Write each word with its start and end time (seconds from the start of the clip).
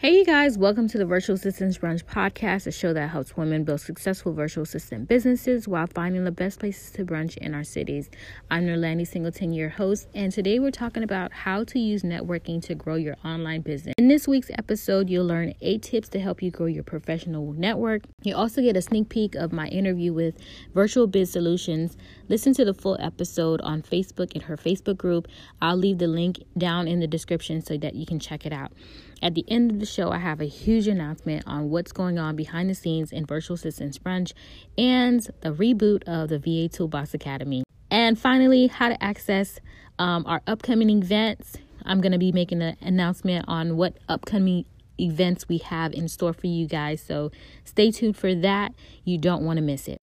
Hey, 0.00 0.16
you 0.16 0.24
guys, 0.24 0.56
welcome 0.56 0.88
to 0.88 0.96
the 0.96 1.04
Virtual 1.04 1.36
Assistants 1.36 1.76
Brunch 1.76 2.04
podcast, 2.04 2.66
a 2.66 2.72
show 2.72 2.94
that 2.94 3.10
helps 3.10 3.36
women 3.36 3.64
build 3.64 3.82
successful 3.82 4.32
virtual 4.32 4.62
assistant 4.62 5.08
businesses 5.08 5.68
while 5.68 5.86
finding 5.86 6.24
the 6.24 6.30
best 6.30 6.58
places 6.58 6.90
to 6.92 7.04
brunch 7.04 7.36
in 7.36 7.54
our 7.54 7.64
cities. 7.64 8.08
I'm 8.50 8.64
Nirlande 8.64 9.06
Singleton, 9.06 9.52
your 9.52 9.68
host, 9.68 10.08
and 10.14 10.32
today 10.32 10.58
we're 10.58 10.70
talking 10.70 11.02
about 11.02 11.34
how 11.34 11.64
to 11.64 11.78
use 11.78 12.02
networking 12.02 12.62
to 12.62 12.74
grow 12.74 12.94
your 12.94 13.16
online 13.26 13.60
business. 13.60 13.92
In 13.98 14.08
this 14.08 14.26
week's 14.26 14.50
episode, 14.56 15.10
you'll 15.10 15.26
learn 15.26 15.52
eight 15.60 15.82
tips 15.82 16.08
to 16.08 16.18
help 16.18 16.42
you 16.42 16.50
grow 16.50 16.64
your 16.64 16.82
professional 16.82 17.52
network. 17.52 18.04
You 18.22 18.34
also 18.36 18.62
get 18.62 18.78
a 18.78 18.82
sneak 18.82 19.10
peek 19.10 19.34
of 19.34 19.52
my 19.52 19.66
interview 19.66 20.14
with 20.14 20.38
Virtual 20.72 21.08
Biz 21.08 21.30
Solutions. 21.30 21.98
Listen 22.30 22.54
to 22.54 22.64
the 22.64 22.72
full 22.72 22.96
episode 23.00 23.60
on 23.60 23.82
Facebook 23.82 24.32
in 24.32 24.40
her 24.40 24.56
Facebook 24.56 24.96
group. 24.96 25.28
I'll 25.60 25.76
leave 25.76 25.98
the 25.98 26.08
link 26.08 26.42
down 26.56 26.88
in 26.88 27.00
the 27.00 27.06
description 27.06 27.60
so 27.60 27.76
that 27.76 27.94
you 27.94 28.06
can 28.06 28.18
check 28.18 28.46
it 28.46 28.52
out. 28.54 28.72
At 29.22 29.34
the 29.34 29.44
end 29.48 29.70
of 29.70 29.80
the 29.80 29.89
show, 29.90 30.10
I 30.10 30.18
have 30.18 30.40
a 30.40 30.46
huge 30.46 30.88
announcement 30.88 31.44
on 31.46 31.70
what's 31.70 31.92
going 31.92 32.18
on 32.18 32.36
behind 32.36 32.70
the 32.70 32.74
scenes 32.74 33.12
in 33.12 33.26
Virtual 33.26 33.54
Assistants 33.54 33.98
Brunch 33.98 34.32
and 34.78 35.20
the 35.40 35.52
reboot 35.52 36.02
of 36.04 36.28
the 36.28 36.38
VA 36.38 36.68
Toolbox 36.68 37.14
Academy. 37.14 37.64
And 37.90 38.18
finally, 38.18 38.68
how 38.68 38.88
to 38.88 39.02
access 39.02 39.58
um, 39.98 40.24
our 40.26 40.40
upcoming 40.46 40.90
events. 40.90 41.56
I'm 41.84 42.00
going 42.00 42.12
to 42.12 42.18
be 42.18 42.32
making 42.32 42.62
an 42.62 42.76
announcement 42.80 43.44
on 43.48 43.76
what 43.76 43.98
upcoming 44.08 44.64
events 44.98 45.48
we 45.48 45.58
have 45.58 45.92
in 45.92 46.08
store 46.08 46.32
for 46.32 46.46
you 46.46 46.66
guys. 46.66 47.02
So 47.02 47.30
stay 47.64 47.90
tuned 47.90 48.16
for 48.16 48.34
that. 48.34 48.72
You 49.04 49.18
don't 49.18 49.44
want 49.44 49.58
to 49.58 49.62
miss 49.62 49.88
it. 49.88 50.00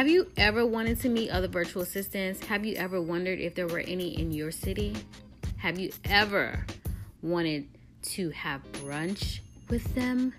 Have 0.00 0.08
you 0.08 0.30
ever 0.38 0.64
wanted 0.64 0.98
to 1.00 1.10
meet 1.10 1.28
other 1.28 1.46
virtual 1.46 1.82
assistants? 1.82 2.42
Have 2.46 2.64
you 2.64 2.74
ever 2.76 3.02
wondered 3.02 3.38
if 3.38 3.54
there 3.54 3.66
were 3.66 3.80
any 3.80 4.18
in 4.18 4.30
your 4.30 4.50
city? 4.50 4.96
Have 5.58 5.78
you 5.78 5.92
ever 6.06 6.64
wanted 7.20 7.68
to 8.04 8.30
have 8.30 8.62
brunch 8.72 9.40
with 9.68 9.94
them? 9.94 10.32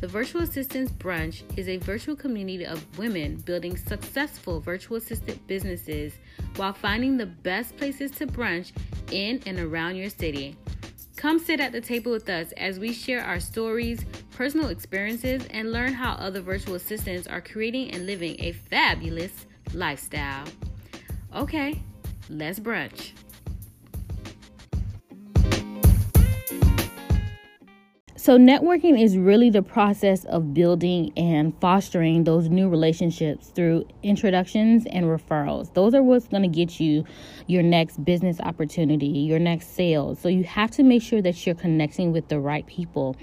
The 0.00 0.08
Virtual 0.08 0.40
Assistants 0.40 0.90
Brunch 0.92 1.42
is 1.58 1.68
a 1.68 1.76
virtual 1.76 2.16
community 2.16 2.64
of 2.64 2.98
women 2.98 3.36
building 3.36 3.76
successful 3.76 4.60
virtual 4.60 4.96
assistant 4.96 5.46
businesses 5.46 6.14
while 6.54 6.72
finding 6.72 7.18
the 7.18 7.26
best 7.26 7.76
places 7.76 8.12
to 8.12 8.26
brunch 8.26 8.72
in 9.10 9.42
and 9.44 9.58
around 9.58 9.96
your 9.96 10.08
city. 10.08 10.56
Come 11.16 11.38
sit 11.38 11.60
at 11.60 11.72
the 11.72 11.80
table 11.80 12.12
with 12.12 12.28
us 12.28 12.52
as 12.52 12.78
we 12.78 12.92
share 12.92 13.22
our 13.22 13.40
stories, 13.40 14.04
personal 14.32 14.68
experiences, 14.68 15.46
and 15.50 15.72
learn 15.72 15.94
how 15.94 16.12
other 16.12 16.40
virtual 16.40 16.74
assistants 16.74 17.26
are 17.26 17.40
creating 17.40 17.92
and 17.92 18.06
living 18.06 18.36
a 18.38 18.52
fabulous 18.52 19.46
lifestyle. 19.72 20.44
Okay, 21.34 21.82
let's 22.28 22.60
brunch. 22.60 23.12
So, 28.26 28.36
networking 28.36 29.00
is 29.00 29.16
really 29.16 29.50
the 29.50 29.62
process 29.62 30.24
of 30.24 30.52
building 30.52 31.12
and 31.16 31.54
fostering 31.60 32.24
those 32.24 32.48
new 32.48 32.68
relationships 32.68 33.52
through 33.54 33.86
introductions 34.02 34.84
and 34.86 35.06
referrals. 35.06 35.72
Those 35.74 35.94
are 35.94 36.02
what's 36.02 36.26
going 36.26 36.42
to 36.42 36.48
get 36.48 36.80
you 36.80 37.04
your 37.46 37.62
next 37.62 38.04
business 38.04 38.40
opportunity, 38.40 39.06
your 39.06 39.38
next 39.38 39.76
sales. 39.76 40.18
So, 40.18 40.28
you 40.28 40.42
have 40.42 40.72
to 40.72 40.82
make 40.82 41.02
sure 41.02 41.22
that 41.22 41.46
you're 41.46 41.54
connecting 41.54 42.10
with 42.10 42.26
the 42.26 42.40
right 42.40 42.66
people. 42.66 43.14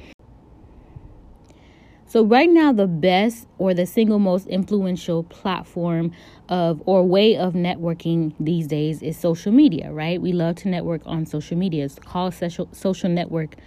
So, 2.05 2.23
right 2.23 2.49
now, 2.49 2.71
the 2.71 2.87
best 2.87 3.45
or 3.57 3.73
the 3.73 3.85
single 3.85 4.19
most 4.19 4.47
influential 4.47 5.23
platform 5.23 6.13
of 6.47 6.81
or 6.85 7.03
way 7.03 7.35
of 7.35 7.55
networking 7.55 8.35
these 8.39 8.67
days 8.67 9.01
is 9.01 9.17
social 9.17 9.51
media, 9.51 9.91
right? 9.91 10.21
We 10.21 10.31
love 10.31 10.55
to 10.57 10.69
network 10.69 11.01
on 11.05 11.25
social 11.25 11.57
media. 11.57 11.83
It's 11.83 11.99
called 11.99 12.33
social, 12.33 12.69
social 12.71 13.09
network 13.09 13.57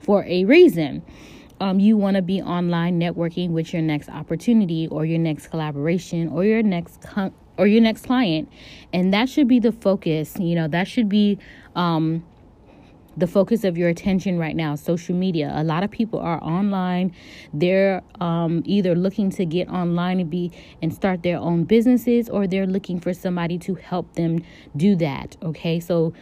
for 0.00 0.24
a 0.24 0.44
reason. 0.44 1.02
Um, 1.60 1.78
you 1.78 1.96
want 1.96 2.16
to 2.16 2.22
be 2.22 2.40
online 2.40 2.98
networking 2.98 3.50
with 3.50 3.72
your 3.72 3.82
next 3.82 4.08
opportunity 4.08 4.88
or 4.88 5.04
your 5.04 5.18
next 5.18 5.48
collaboration 5.48 6.28
or 6.28 6.44
your 6.44 6.62
next 6.62 7.02
con- 7.02 7.34
or 7.58 7.66
your 7.66 7.82
next 7.82 8.06
client, 8.06 8.50
and 8.94 9.12
that 9.12 9.28
should 9.28 9.46
be 9.46 9.58
the 9.58 9.72
focus. 9.72 10.36
You 10.38 10.54
know 10.54 10.68
that 10.68 10.88
should 10.88 11.10
be 11.10 11.38
um, 11.76 12.24
the 13.16 13.26
focus 13.26 13.64
of 13.64 13.76
your 13.76 13.88
attention 13.88 14.38
right 14.38 14.54
now 14.54 14.74
social 14.74 15.14
media 15.14 15.52
a 15.54 15.64
lot 15.64 15.82
of 15.82 15.90
people 15.90 16.18
are 16.18 16.42
online 16.42 17.14
they're 17.52 18.02
um, 18.20 18.62
either 18.64 18.94
looking 18.94 19.30
to 19.30 19.44
get 19.44 19.68
online 19.68 20.20
and 20.20 20.30
be 20.30 20.50
and 20.80 20.94
start 20.94 21.22
their 21.22 21.38
own 21.38 21.64
businesses 21.64 22.28
or 22.28 22.46
they're 22.46 22.66
looking 22.66 23.00
for 23.00 23.12
somebody 23.12 23.58
to 23.58 23.74
help 23.74 24.14
them 24.14 24.42
do 24.76 24.94
that 24.94 25.36
okay 25.42 25.80
so 25.80 26.12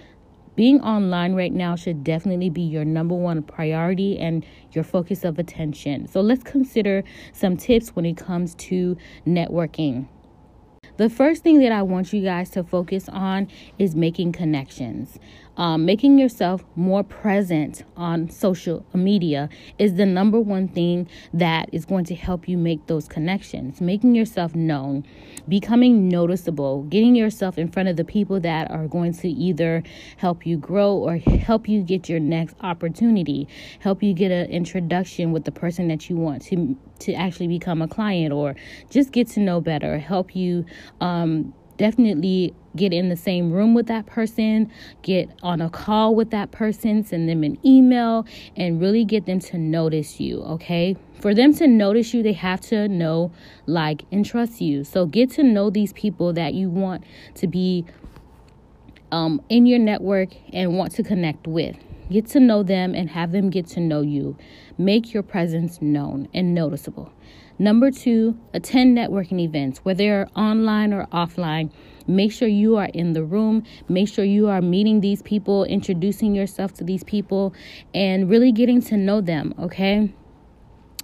being 0.59 0.81
online 0.81 1.37
right 1.37 1.53
now 1.53 1.77
should 1.77 2.03
definitely 2.03 2.51
be 2.51 2.63
your 2.63 2.85
number 2.85 3.15
one 3.15 3.45
priority 3.45 4.19
and 4.19 4.45
your 4.73 4.83
focus 4.83 5.23
of 5.23 5.39
attention. 5.39 6.09
So 6.09 6.21
let's 6.21 6.43
consider 6.43 7.05
some 7.33 7.57
tips 7.57 7.91
when 7.91 8.05
it 8.05 8.17
comes 8.17 8.57
to 8.57 8.97
networking. 9.25 10.09
The 10.99 11.09
first 11.09 11.45
thing 11.45 11.61
that 11.61 11.71
I 11.71 11.83
want 11.83 12.13
you 12.13 12.21
guys 12.25 12.51
to 12.51 12.65
focus 12.65 13.09
on 13.09 13.47
is 13.79 13.95
making 13.95 14.33
connections. 14.33 15.21
Um, 15.57 15.85
making 15.85 16.19
yourself 16.19 16.65
more 16.75 17.05
present 17.05 17.85
on 17.97 18.29
social 18.31 18.85
media 18.93 19.49
is 19.79 19.95
the 19.95 20.07
number 20.07 20.41
one 20.41 20.67
thing 20.67 21.09
that 21.33 21.69
is 21.71 21.85
going 21.85 22.05
to 22.07 22.17
help 22.17 22.49
you 22.49 22.59
make 22.59 22.89
those 22.89 23.07
connections. 23.07 23.81
Making 23.81 24.17
yourself 24.17 24.57
known, 24.57 25.05
becoming 25.49 26.09
noticeable, 26.09 26.83
getting 26.83 27.15
yourself 27.15 27.59
in 27.59 27.71
front 27.71 27.89
of 27.89 27.97
the 27.97 28.05
people 28.05 28.41
that 28.41 28.69
are 28.73 28.89
going 28.89 29.13
to 29.19 29.29
either 29.29 29.85
help 30.17 30.45
you 30.45 30.57
grow 30.57 30.95
or 30.95 31.19
help 31.19 31.69
you 31.69 31.81
get 31.81 32.09
your 32.09 32.21
next 32.21 32.57
opportunity, 32.61 33.47
help 33.79 34.03
you 34.03 34.15
get 34.15 34.33
an 34.33 34.51
introduction 34.51 35.31
with 35.31 35.45
the 35.45 35.53
person 35.53 35.87
that 35.87 36.11
you 36.11 36.17
want 36.17 36.43
to 36.43 36.77
to 37.01 37.13
actually 37.15 37.49
become 37.49 37.83
a 37.83 37.89
client 37.89 38.33
or 38.33 38.55
just 38.91 39.13
get 39.13 39.29
to 39.29 39.41
know 39.41 39.61
better, 39.61 39.99
help 39.99 40.35
you 40.35 40.65
um, 41.01 41.53
definitely 41.79 42.55
get 42.77 42.93
in 42.93 43.09
the 43.09 43.17
same 43.17 43.51
room 43.51 43.73
with 43.75 43.87
that 43.87 44.07
person, 44.07 44.71
get 45.03 45.31
on 45.43 45.61
a 45.61 45.71
call 45.71 46.15
with 46.15 46.31
that 46.31 46.51
person, 46.51 47.03
send 47.05 47.29
them 47.29 47.43
an 47.43 47.59
email, 47.65 48.27
and 48.57 48.81
really 48.81 49.05
get 49.05 49.27
them 49.27 49.39
to 49.41 49.57
notice 49.57 50.21
you, 50.21 50.43
okay? 50.43 50.97
For 51.21 51.35
them 51.35 51.55
to 51.55 51.67
notice 51.67 52.13
you, 52.13 52.23
they 52.23 52.35
have 52.35 52.61
to 52.63 52.89
know, 52.89 53.33
like, 53.67 54.05
and 54.13 54.25
trust 54.25 54.61
you. 54.61 54.85
So 54.85 55.07
get 55.07 55.31
to 55.33 55.43
know 55.43 55.71
these 55.71 55.93
people 55.95 56.33
that 56.35 56.55
you 56.55 56.69
want 56.69 57.05
to 57.37 57.47
be 57.47 57.85
um, 59.11 59.41
in 59.49 59.67
your 59.67 59.79
network 59.79 60.31
and 60.53 60.77
want 60.77 60.93
to 60.93 61.03
connect 61.03 61.47
with. 61.47 61.77
Get 62.11 62.27
to 62.29 62.41
know 62.41 62.63
them 62.63 62.95
and 62.95 63.11
have 63.11 63.33
them 63.33 63.51
get 63.51 63.67
to 63.69 63.81
know 63.81 64.01
you. 64.01 64.37
Make 64.79 65.13
your 65.13 65.23
presence 65.23 65.83
known 65.83 66.29
and 66.33 66.55
noticeable. 66.55 67.13
Number 67.59 67.91
two, 67.91 68.39
attend 68.55 68.97
networking 68.97 69.41
events, 69.41 69.81
whether 69.85 69.99
they're 69.99 70.29
online 70.37 70.95
or 70.95 71.07
offline. 71.07 71.73
Make 72.07 72.33
sure 72.33 72.49
you 72.49 72.77
are 72.77 72.89
in 72.95 73.13
the 73.13 73.25
room. 73.25 73.65
Make 73.89 74.09
sure 74.09 74.25
you 74.25 74.49
are 74.49 74.63
meeting 74.63 75.01
these 75.01 75.23
people, 75.23 75.65
introducing 75.65 76.35
yourself 76.35 76.73
to 76.75 76.85
these 76.85 77.05
people, 77.05 77.53
and 77.93 78.31
really 78.31 78.53
getting 78.53 78.81
to 78.83 78.97
know 78.97 79.21
them, 79.21 79.53
okay? 79.59 80.15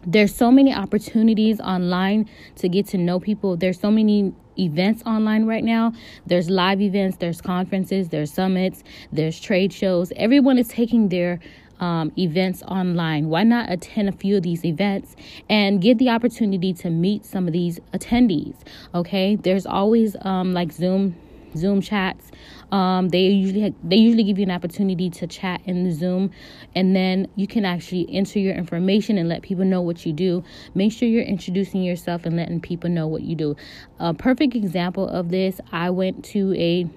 There's 0.07 0.35
so 0.35 0.51
many 0.51 0.73
opportunities 0.73 1.61
online 1.61 2.29
to 2.57 2.69
get 2.69 2.87
to 2.89 2.99
know 2.99 3.19
people. 3.19 3.57
There's 3.57 3.81
so 3.81 3.91
many 3.91 4.33
events 4.59 5.03
online 5.07 5.47
right 5.47 5.65
now. 5.65 5.93
There's 6.27 6.51
live 6.51 6.81
events, 6.81 7.19
there's 7.19 7.41
conferences, 7.41 8.09
there's 8.09 8.33
summits, 8.33 8.83
there's 9.13 9.41
trade 9.41 9.73
shows. 9.73 10.13
Everyone 10.17 10.59
is 10.59 10.69
taking 10.69 11.09
their 11.09 11.41
um, 11.81 12.13
events 12.19 12.63
online. 12.63 13.29
Why 13.29 13.43
not 13.43 13.71
attend 13.71 14.09
a 14.09 14.13
few 14.13 14.37
of 14.37 14.43
these 14.43 14.65
events 14.65 15.17
and 15.49 15.81
get 15.81 15.99
the 15.99 16.09
opportunity 16.09 16.73
to 16.75 16.91
meet 16.91 17.25
some 17.25 17.47
of 17.47 17.53
these 17.53 17.81
attendees? 17.93 18.57
Okay, 18.95 19.37
there's 19.37 19.67
always 19.67 20.17
um, 20.23 20.53
like 20.53 20.73
Zoom 20.73 21.17
Zoom 21.57 21.81
chats. 21.81 22.31
Um, 22.73 23.09
they 23.09 23.27
usually 23.27 23.75
they 23.83 23.97
usually 23.97 24.25
give 24.25 24.39
you 24.39 24.45
an 24.45 24.51
opportunity 24.51 25.11
to 25.11 25.27
chat 25.27 25.61
in 25.65 25.85
the 25.85 25.93
Zoom, 25.93 26.31
and 26.75 26.95
then 26.95 27.29
you 27.37 27.47
can 27.47 27.65
actually 27.65 28.07
enter 28.11 28.39
your 28.39 28.55
information 28.55 29.19
and 29.19 29.29
let 29.29 29.43
people 29.43 29.65
know 29.65 29.81
what 29.81 30.05
you 30.05 30.13
do. 30.13 30.43
Make 30.75 30.93
sure 30.93 31.09
you're 31.09 31.23
introducing 31.23 31.83
yourself 31.83 32.25
and 32.27 32.37
letting 32.37 32.61
people 32.61 32.91
know 32.91 33.07
what 33.07 33.23
you 33.23 33.35
do. 33.35 33.57
A 33.99 34.15
perfect 34.15 34.55
example 34.55 35.09
of 35.09 35.31
this: 35.31 35.61
I 35.73 35.91
went 35.91 36.25
to 36.27 36.55
a 36.55 36.89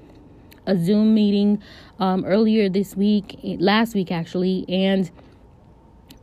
a 0.65 0.77
Zoom 0.77 1.13
meeting 1.13 1.61
um, 1.99 2.25
earlier 2.25 2.69
this 2.69 2.95
week, 2.95 3.39
last 3.59 3.95
week 3.95 4.11
actually, 4.11 4.65
and 4.67 5.09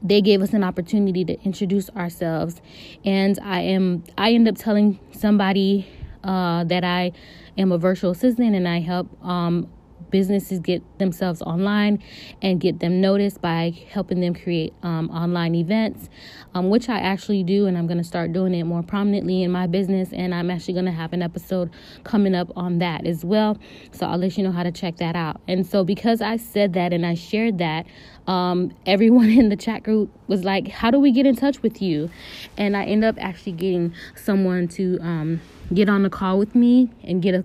they 0.03 0.21
gave 0.21 0.43
us 0.43 0.53
an 0.53 0.63
opportunity 0.63 1.25
to 1.25 1.41
introduce 1.43 1.89
ourselves. 1.91 2.61
And 3.05 3.39
I 3.43 3.61
am 3.61 4.05
I 4.19 4.33
end 4.33 4.47
up 4.47 4.57
telling 4.57 5.01
somebody 5.13 5.89
uh, 6.25 6.65
that 6.65 6.85
I 6.85 7.13
am 7.57 7.73
a 7.73 7.79
virtual 7.79 8.11
assistant 8.11 8.55
and 8.55 8.67
I 8.67 8.81
help 8.81 9.09
um, 9.25 9.69
businesses 10.15 10.61
get 10.61 10.81
themselves 11.01 11.43
online 11.43 12.01
and 12.41 12.61
get 12.61 12.79
them 12.79 13.01
noticed 13.01 13.41
by 13.41 13.73
helping 13.91 14.21
them 14.21 14.33
create 14.33 14.73
um, 14.85 15.11
online 15.11 15.57
events, 15.57 16.09
um, 16.55 16.71
which 16.71 16.89
I 16.89 17.01
actually 17.01 17.43
do, 17.43 17.67
and 17.67 17.77
I'm 17.77 17.89
going 17.89 17.99
to 17.99 18.05
start 18.05 18.33
doing 18.33 18.55
it 18.55 18.63
more 18.63 18.85
prominently 18.85 19.43
in 19.43 19.51
my 19.51 19.67
business. 19.67 20.13
And 20.13 20.33
I'm 20.33 20.53
actually 20.53 20.75
going 20.75 20.87
to 20.87 20.93
have 20.93 21.13
an 21.15 21.21
episode 21.21 21.69
coming 22.05 22.33
up 22.33 22.53
on 22.55 22.79
that 22.79 23.05
as 23.09 23.25
well. 23.25 23.59
So 23.91 24.07
I'll 24.07 24.17
let 24.17 24.39
you 24.39 24.45
know 24.45 24.53
how 24.53 24.63
to 24.63 24.71
check 24.71 24.99
that 24.99 25.17
out. 25.17 25.41
And 25.49 25.67
so, 25.67 25.83
because 25.83 26.23
I 26.23 26.37
said 26.37 26.75
that 26.75 26.93
and 26.93 27.05
I 27.05 27.15
shared 27.15 27.59
that, 27.59 27.85
um, 28.29 28.73
everyone 28.87 29.31
in 29.31 29.49
the 29.49 29.57
chat 29.57 29.83
group 29.83 30.13
was 30.29 30.45
like, 30.45 30.69
How 30.69 30.93
do 30.93 31.01
we 31.01 31.11
get 31.11 31.27
in 31.27 31.35
touch 31.35 31.61
with 31.61 31.83
you? 31.83 32.09
And 32.57 32.77
I 32.77 32.85
end 32.85 33.03
up 33.03 33.17
actually 33.19 33.53
getting 33.53 33.93
someone 34.15 34.69
to 34.69 34.97
um, 35.01 35.41
get 35.73 35.89
on 35.89 36.05
the 36.05 36.11
call 36.11 36.39
with 36.39 36.55
me 36.55 36.93
and 37.03 37.21
get 37.21 37.35
a 37.35 37.45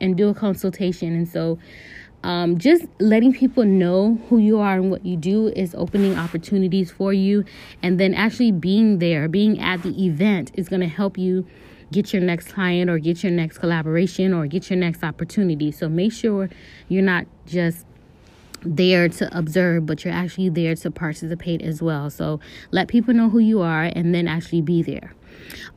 and 0.00 0.16
do 0.16 0.28
a 0.28 0.34
consultation. 0.34 1.14
And 1.14 1.28
so 1.28 1.58
um, 2.26 2.58
just 2.58 2.84
letting 2.98 3.32
people 3.32 3.64
know 3.64 4.18
who 4.28 4.38
you 4.38 4.58
are 4.58 4.74
and 4.74 4.90
what 4.90 5.06
you 5.06 5.16
do 5.16 5.46
is 5.46 5.76
opening 5.76 6.18
opportunities 6.18 6.90
for 6.90 7.12
you. 7.12 7.44
And 7.84 8.00
then 8.00 8.14
actually 8.14 8.50
being 8.50 8.98
there, 8.98 9.28
being 9.28 9.60
at 9.60 9.84
the 9.84 10.04
event 10.04 10.50
is 10.54 10.68
going 10.68 10.80
to 10.80 10.88
help 10.88 11.16
you 11.16 11.46
get 11.92 12.12
your 12.12 12.20
next 12.20 12.48
client 12.48 12.90
or 12.90 12.98
get 12.98 13.22
your 13.22 13.30
next 13.30 13.58
collaboration 13.58 14.34
or 14.34 14.48
get 14.48 14.68
your 14.68 14.76
next 14.76 15.04
opportunity. 15.04 15.70
So 15.70 15.88
make 15.88 16.12
sure 16.12 16.50
you're 16.88 17.00
not 17.00 17.26
just 17.46 17.86
there 18.62 19.08
to 19.08 19.38
observe, 19.38 19.86
but 19.86 20.04
you're 20.04 20.12
actually 20.12 20.48
there 20.48 20.74
to 20.74 20.90
participate 20.90 21.62
as 21.62 21.80
well. 21.80 22.10
So 22.10 22.40
let 22.72 22.88
people 22.88 23.14
know 23.14 23.30
who 23.30 23.38
you 23.38 23.62
are 23.62 23.84
and 23.84 24.12
then 24.12 24.26
actually 24.26 24.62
be 24.62 24.82
there. 24.82 25.14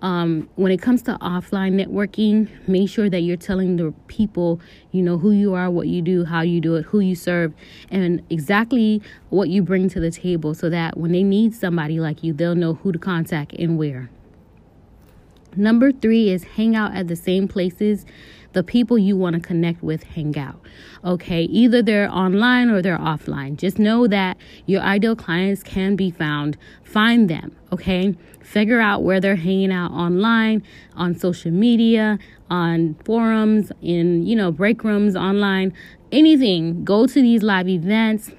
Um, 0.02 0.50
when 0.56 0.72
it 0.72 0.82
comes 0.82 1.02
to 1.04 1.18
offline 1.22 1.74
networking, 1.84 2.50
make 2.68 2.90
sure 2.90 3.10
that 3.10 3.22
you're 3.22 3.38
telling 3.38 3.76
the 3.76 3.94
people, 4.08 4.60
you 4.92 5.02
know, 5.02 5.18
who 5.18 5.32
you 5.32 5.54
are, 5.54 5.70
what 5.70 5.88
you 5.88 6.02
do, 6.02 6.26
how 6.26 6.42
you 6.42 6.62
do 6.62 6.76
it, 6.76 6.86
who 6.86 7.00
you 7.00 7.16
serve, 7.16 7.54
and 7.90 8.24
exactly 8.30 9.02
what 9.30 9.50
you 9.50 9.62
bring 9.62 9.90
to 9.90 10.00
the 10.00 10.12
table 10.12 10.54
so 10.54 10.70
that 10.70 10.98
when 10.98 11.12
they 11.12 11.24
need 11.24 11.54
somebody 11.54 12.00
like 12.00 12.24
you, 12.24 12.34
they'll 12.34 12.56
know 12.56 12.76
who 12.76 12.92
to 12.92 13.00
contact 13.00 13.54
and 13.54 13.78
where. 13.78 14.10
Number 15.56 15.92
three 15.92 16.30
is 16.30 16.44
hang 16.44 16.76
out 16.76 16.96
at 16.96 17.08
the 17.08 17.16
same 17.16 17.48
places 17.48 18.06
the 18.54 18.64
people 18.64 18.98
you 18.98 19.16
want 19.16 19.36
to 19.36 19.40
connect 19.40 19.84
with 19.84 20.04
hang 20.04 20.38
out. 20.38 20.60
Okay, 21.04 21.44
either 21.44 21.82
they're 21.82 22.12
online 22.12 22.70
or 22.70 22.82
they're 22.82 22.98
offline. 22.98 23.56
Just 23.56 23.80
know 23.80 24.08
that 24.08 24.38
your 24.66 24.82
ideal 24.82 25.16
clients 25.16 25.64
can 25.64 25.96
be 25.96 26.12
found. 26.12 26.58
Find 26.84 27.30
them, 27.30 27.56
okay? 27.72 28.16
Figure 28.42 28.80
out 28.80 29.04
where 29.04 29.20
they're 29.20 29.36
hanging 29.36 29.72
out 29.72 29.92
online, 29.92 30.64
on 30.96 31.16
social 31.16 31.52
media, 31.52 32.18
on 32.50 32.96
forums, 33.06 33.72
in, 33.82 34.26
you 34.26 34.36
know, 34.36 34.52
break 34.52 34.84
rooms 34.84 35.16
online, 35.16 35.74
anything. 36.12 36.84
Go 36.84 37.06
to 37.06 37.22
these 37.22 37.44
live 37.44 37.68
events. 37.68 38.32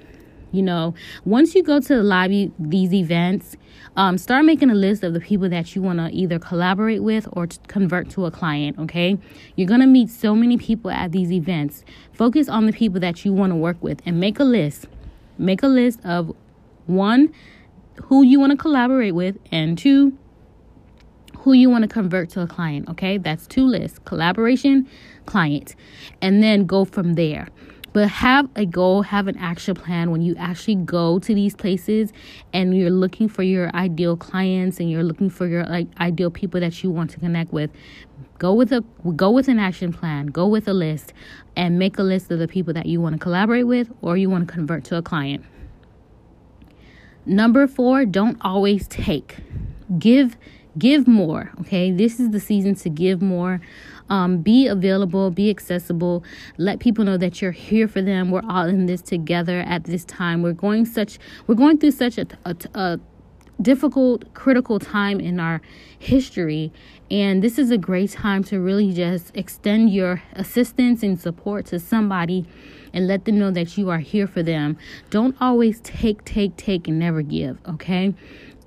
You 0.52 0.62
know, 0.62 0.94
once 1.24 1.54
you 1.54 1.62
go 1.62 1.78
to 1.80 1.96
the 1.96 2.02
live 2.02 2.50
these 2.58 2.92
events, 2.92 3.56
um, 3.96 4.18
start 4.18 4.44
making 4.44 4.70
a 4.70 4.74
list 4.74 5.04
of 5.04 5.14
the 5.14 5.20
people 5.20 5.48
that 5.48 5.74
you 5.74 5.82
want 5.82 5.98
to 5.98 6.10
either 6.10 6.38
collaborate 6.38 7.02
with 7.02 7.28
or 7.32 7.46
convert 7.68 8.10
to 8.10 8.26
a 8.26 8.30
client. 8.30 8.78
Okay, 8.78 9.16
you're 9.56 9.68
gonna 9.68 9.86
meet 9.86 10.10
so 10.10 10.34
many 10.34 10.56
people 10.58 10.90
at 10.90 11.12
these 11.12 11.30
events. 11.30 11.84
Focus 12.12 12.48
on 12.48 12.66
the 12.66 12.72
people 12.72 13.00
that 13.00 13.24
you 13.24 13.32
want 13.32 13.52
to 13.52 13.56
work 13.56 13.76
with 13.80 14.00
and 14.04 14.18
make 14.18 14.40
a 14.40 14.44
list. 14.44 14.86
Make 15.38 15.62
a 15.62 15.68
list 15.68 16.00
of 16.04 16.34
one, 16.86 17.32
who 18.04 18.22
you 18.22 18.40
want 18.40 18.50
to 18.50 18.56
collaborate 18.56 19.14
with, 19.14 19.38
and 19.52 19.78
two, 19.78 20.16
who 21.38 21.52
you 21.52 21.70
want 21.70 21.82
to 21.82 21.88
convert 21.88 22.28
to 22.30 22.42
a 22.42 22.46
client. 22.46 22.88
Okay, 22.88 23.18
that's 23.18 23.46
two 23.46 23.64
lists 23.64 23.98
collaboration, 24.04 24.88
client, 25.26 25.76
and 26.20 26.42
then 26.42 26.66
go 26.66 26.84
from 26.84 27.14
there. 27.14 27.48
But 27.92 28.08
have 28.08 28.48
a 28.54 28.66
goal, 28.66 29.02
have 29.02 29.26
an 29.26 29.36
action 29.38 29.74
plan 29.74 30.10
when 30.10 30.22
you 30.22 30.36
actually 30.36 30.76
go 30.76 31.18
to 31.18 31.34
these 31.34 31.56
places 31.56 32.12
and 32.52 32.76
you're 32.76 32.90
looking 32.90 33.28
for 33.28 33.42
your 33.42 33.74
ideal 33.74 34.16
clients 34.16 34.78
and 34.78 34.90
you're 34.90 35.02
looking 35.02 35.28
for 35.28 35.46
your 35.46 35.64
like 35.64 35.88
ideal 35.98 36.30
people 36.30 36.60
that 36.60 36.82
you 36.84 36.90
want 36.90 37.10
to 37.10 37.18
connect 37.18 37.52
with. 37.52 37.70
Go 38.38 38.54
with 38.54 38.72
a 38.72 38.84
go 39.16 39.30
with 39.30 39.48
an 39.48 39.58
action 39.58 39.92
plan, 39.92 40.28
go 40.28 40.46
with 40.46 40.68
a 40.68 40.72
list 40.72 41.12
and 41.56 41.78
make 41.78 41.98
a 41.98 42.02
list 42.02 42.30
of 42.30 42.38
the 42.38 42.48
people 42.48 42.72
that 42.74 42.86
you 42.86 43.00
want 43.00 43.14
to 43.14 43.18
collaborate 43.18 43.66
with 43.66 43.90
or 44.02 44.16
you 44.16 44.30
want 44.30 44.46
to 44.46 44.52
convert 44.52 44.84
to 44.84 44.96
a 44.96 45.02
client. 45.02 45.44
Number 47.26 47.66
4, 47.66 48.06
don't 48.06 48.38
always 48.40 48.88
take. 48.88 49.36
Give 49.98 50.36
give 50.78 51.06
more, 51.06 51.50
okay? 51.60 51.90
This 51.90 52.20
is 52.20 52.30
the 52.30 52.40
season 52.40 52.74
to 52.76 52.88
give 52.88 53.20
more. 53.20 53.60
Um, 54.10 54.42
be 54.42 54.66
available, 54.66 55.30
be 55.30 55.48
accessible. 55.48 56.22
Let 56.58 56.80
people 56.80 57.04
know 57.04 57.16
that 57.16 57.40
you're 57.40 57.52
here 57.52 57.88
for 57.88 58.02
them. 58.02 58.30
We're 58.30 58.42
all 58.48 58.66
in 58.66 58.86
this 58.86 59.00
together 59.00 59.60
at 59.60 59.84
this 59.84 60.04
time. 60.04 60.42
We're 60.42 60.52
going 60.52 60.84
such 60.84 61.18
we're 61.46 61.54
going 61.54 61.78
through 61.78 61.92
such 61.92 62.18
a, 62.18 62.26
a, 62.44 62.56
a 62.74 63.00
difficult, 63.62 64.32
critical 64.34 64.78
time 64.78 65.20
in 65.20 65.38
our 65.38 65.60
history. 65.98 66.72
And 67.10 67.42
this 67.42 67.58
is 67.58 67.70
a 67.70 67.78
great 67.78 68.10
time 68.10 68.44
to 68.44 68.60
really 68.60 68.92
just 68.92 69.36
extend 69.36 69.90
your 69.90 70.22
assistance 70.32 71.02
and 71.02 71.20
support 71.20 71.66
to 71.66 71.78
somebody 71.78 72.46
and 72.92 73.06
let 73.06 73.24
them 73.24 73.38
know 73.38 73.50
that 73.50 73.76
you 73.76 73.90
are 73.90 73.98
here 73.98 74.26
for 74.26 74.42
them. 74.42 74.76
Don't 75.10 75.36
always 75.40 75.80
take, 75.80 76.24
take, 76.24 76.56
take, 76.56 76.88
and 76.88 76.98
never 76.98 77.22
give, 77.22 77.58
okay? 77.68 78.14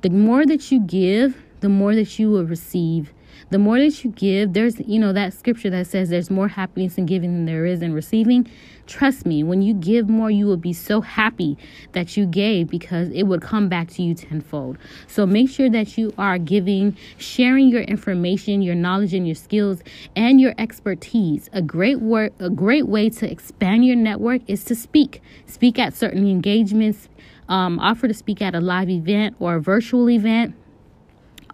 The 0.02 0.10
more 0.10 0.46
that 0.46 0.72
you 0.72 0.82
give, 0.82 1.42
the 1.62 1.70
more 1.70 1.96
that 1.96 2.20
you 2.20 2.30
will 2.30 2.46
receive 2.46 3.14
the 3.54 3.60
more 3.60 3.78
that 3.78 4.04
you 4.04 4.10
give, 4.10 4.54
there's, 4.54 4.80
you 4.80 4.98
know, 4.98 5.14
that 5.14 5.32
scripture 5.32 5.70
that 5.70 5.86
says 5.86 6.10
there's 6.10 6.32
more 6.32 6.48
happiness 6.48 6.98
in 6.98 7.06
giving 7.06 7.34
than 7.34 7.46
there 7.46 7.68
is 7.68 7.84
in 7.84 7.94
receiving. 7.94 8.50
Trust 8.88 9.28
me, 9.28 9.44
when 9.44 9.62
you 9.62 9.76
give 9.76 10.10
more, 10.10 10.32
you 10.32 10.48
will 10.48 10.58
be 10.58 10.74
so 10.74 11.02
happy 11.02 11.56
that 11.92 12.18
you 12.18 12.26
gave 12.26 12.68
because 12.68 13.10
it 13.10 13.24
would 13.24 13.44
come 13.44 13.70
back 13.70 13.90
to 13.90 14.02
you 14.02 14.16
tenfold. 14.16 14.80
So 15.06 15.28
make 15.28 15.52
sure 15.52 15.70
that 15.70 16.00
you 16.00 16.12
are 16.18 16.40
giving, 16.40 16.98
sharing 17.20 17.68
your 17.70 17.84
information, 17.84 18.64
your 18.64 18.74
knowledge 18.74 19.14
and 19.14 19.28
your 19.28 19.36
skills 19.36 19.84
and 20.16 20.42
your 20.42 20.56
expertise. 20.58 21.48
A 21.54 21.62
great 21.62 22.02
work, 22.02 22.34
a 22.40 22.50
great 22.50 22.88
way 22.88 23.08
to 23.12 23.32
expand 23.32 23.86
your 23.86 23.96
network 23.96 24.42
is 24.48 24.64
to 24.64 24.74
speak. 24.74 25.22
Speak 25.46 25.78
at 25.78 25.94
certain 25.94 26.28
engagements, 26.28 27.08
um, 27.48 27.78
offer 27.78 28.08
to 28.08 28.16
speak 28.16 28.42
at 28.42 28.56
a 28.56 28.60
live 28.60 28.90
event 28.90 29.36
or 29.40 29.58
a 29.58 29.62
virtual 29.62 30.10
event 30.10 30.56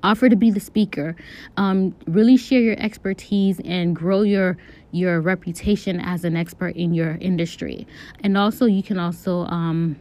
offer 0.03 0.29
to 0.29 0.35
be 0.35 0.51
the 0.51 0.59
speaker. 0.59 1.15
Um, 1.57 1.95
really 2.07 2.37
share 2.37 2.61
your 2.61 2.79
expertise 2.79 3.59
and 3.65 3.95
grow 3.95 4.21
your 4.21 4.57
your 4.91 5.21
reputation 5.21 5.99
as 5.99 6.23
an 6.23 6.35
expert 6.35 6.75
in 6.75 6.93
your 6.93 7.15
industry. 7.21 7.85
And 8.23 8.37
also 8.37 8.65
you 8.65 8.81
can 8.81 8.97
also 8.97 9.41
um, 9.45 9.97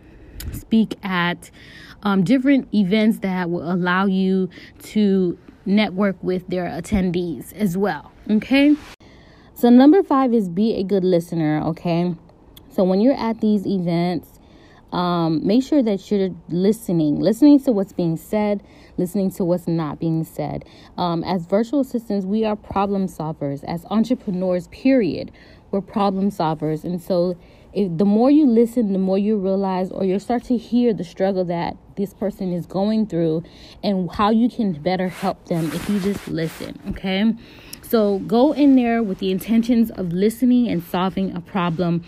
speak 0.53 0.97
at 1.03 1.51
um, 2.03 2.25
different 2.25 2.73
events 2.75 3.19
that 3.19 3.51
will 3.51 3.71
allow 3.71 4.07
you 4.07 4.49
to 4.85 5.39
network 5.67 6.17
with 6.23 6.47
their 6.49 6.65
attendees 6.65 7.53
as 7.53 7.77
well 7.77 8.13
okay? 8.31 8.77
So 9.55 9.71
number 9.71 10.03
five 10.03 10.33
is 10.33 10.49
be 10.49 10.75
a 10.75 10.83
good 10.83 11.05
listener 11.05 11.63
okay? 11.67 12.15
So 12.71 12.85
when 12.85 13.01
you're 13.01 13.19
at 13.19 13.41
these 13.41 13.67
events 13.67 14.38
um, 14.93 15.47
make 15.47 15.63
sure 15.63 15.83
that 15.83 16.11
you're 16.11 16.31
listening, 16.49 17.21
listening 17.21 17.61
to 17.61 17.73
what's 17.73 17.93
being 17.93 18.17
said, 18.17 18.63
listening 18.97 19.31
to 19.33 19.45
what's 19.45 19.69
not 19.69 20.01
being 20.01 20.25
said. 20.25 20.65
Um, 20.97 21.23
as 21.25 21.47
virtual 21.47 21.81
assistants, 21.81 22.25
we 22.25 22.45
are 22.45 22.57
problem 22.57 23.07
solvers. 23.07 23.63
As 23.65 23.85
entrepreneurs, 23.91 24.69
period, 24.69 25.31
we're 25.71 25.83
problem 25.83 26.31
solvers. 26.31 26.85
And 26.85 27.01
so, 27.03 27.37
if 27.75 27.97
the 27.99 28.07
more 28.07 28.31
you 28.31 28.47
listen, 28.47 28.95
the 28.95 28.99
more 28.99 29.19
you 29.19 29.37
realize, 29.37 29.91
or 29.91 30.03
you 30.05 30.19
start 30.19 30.43
to 30.45 30.57
hear 30.57 30.95
the 30.95 31.05
struggle 31.05 31.45
that 31.45 31.77
this 31.97 32.15
person 32.15 32.53
is 32.53 32.65
going 32.65 33.07
through, 33.07 33.43
and 33.85 34.11
how 34.11 34.31
you 34.31 34.49
can 34.49 34.73
better 34.73 35.09
help 35.09 35.47
them 35.47 35.71
if 35.73 35.89
you 35.89 36.01
just 36.01 36.27
listen. 36.29 36.81
Okay. 36.89 37.35
So 37.83 38.19
go 38.21 38.53
in 38.53 38.77
there 38.77 39.03
with 39.03 39.19
the 39.19 39.31
intentions 39.31 39.91
of 39.91 40.13
listening 40.13 40.69
and 40.69 40.83
solving 40.83 41.35
a 41.35 41.41
problem 41.41 42.05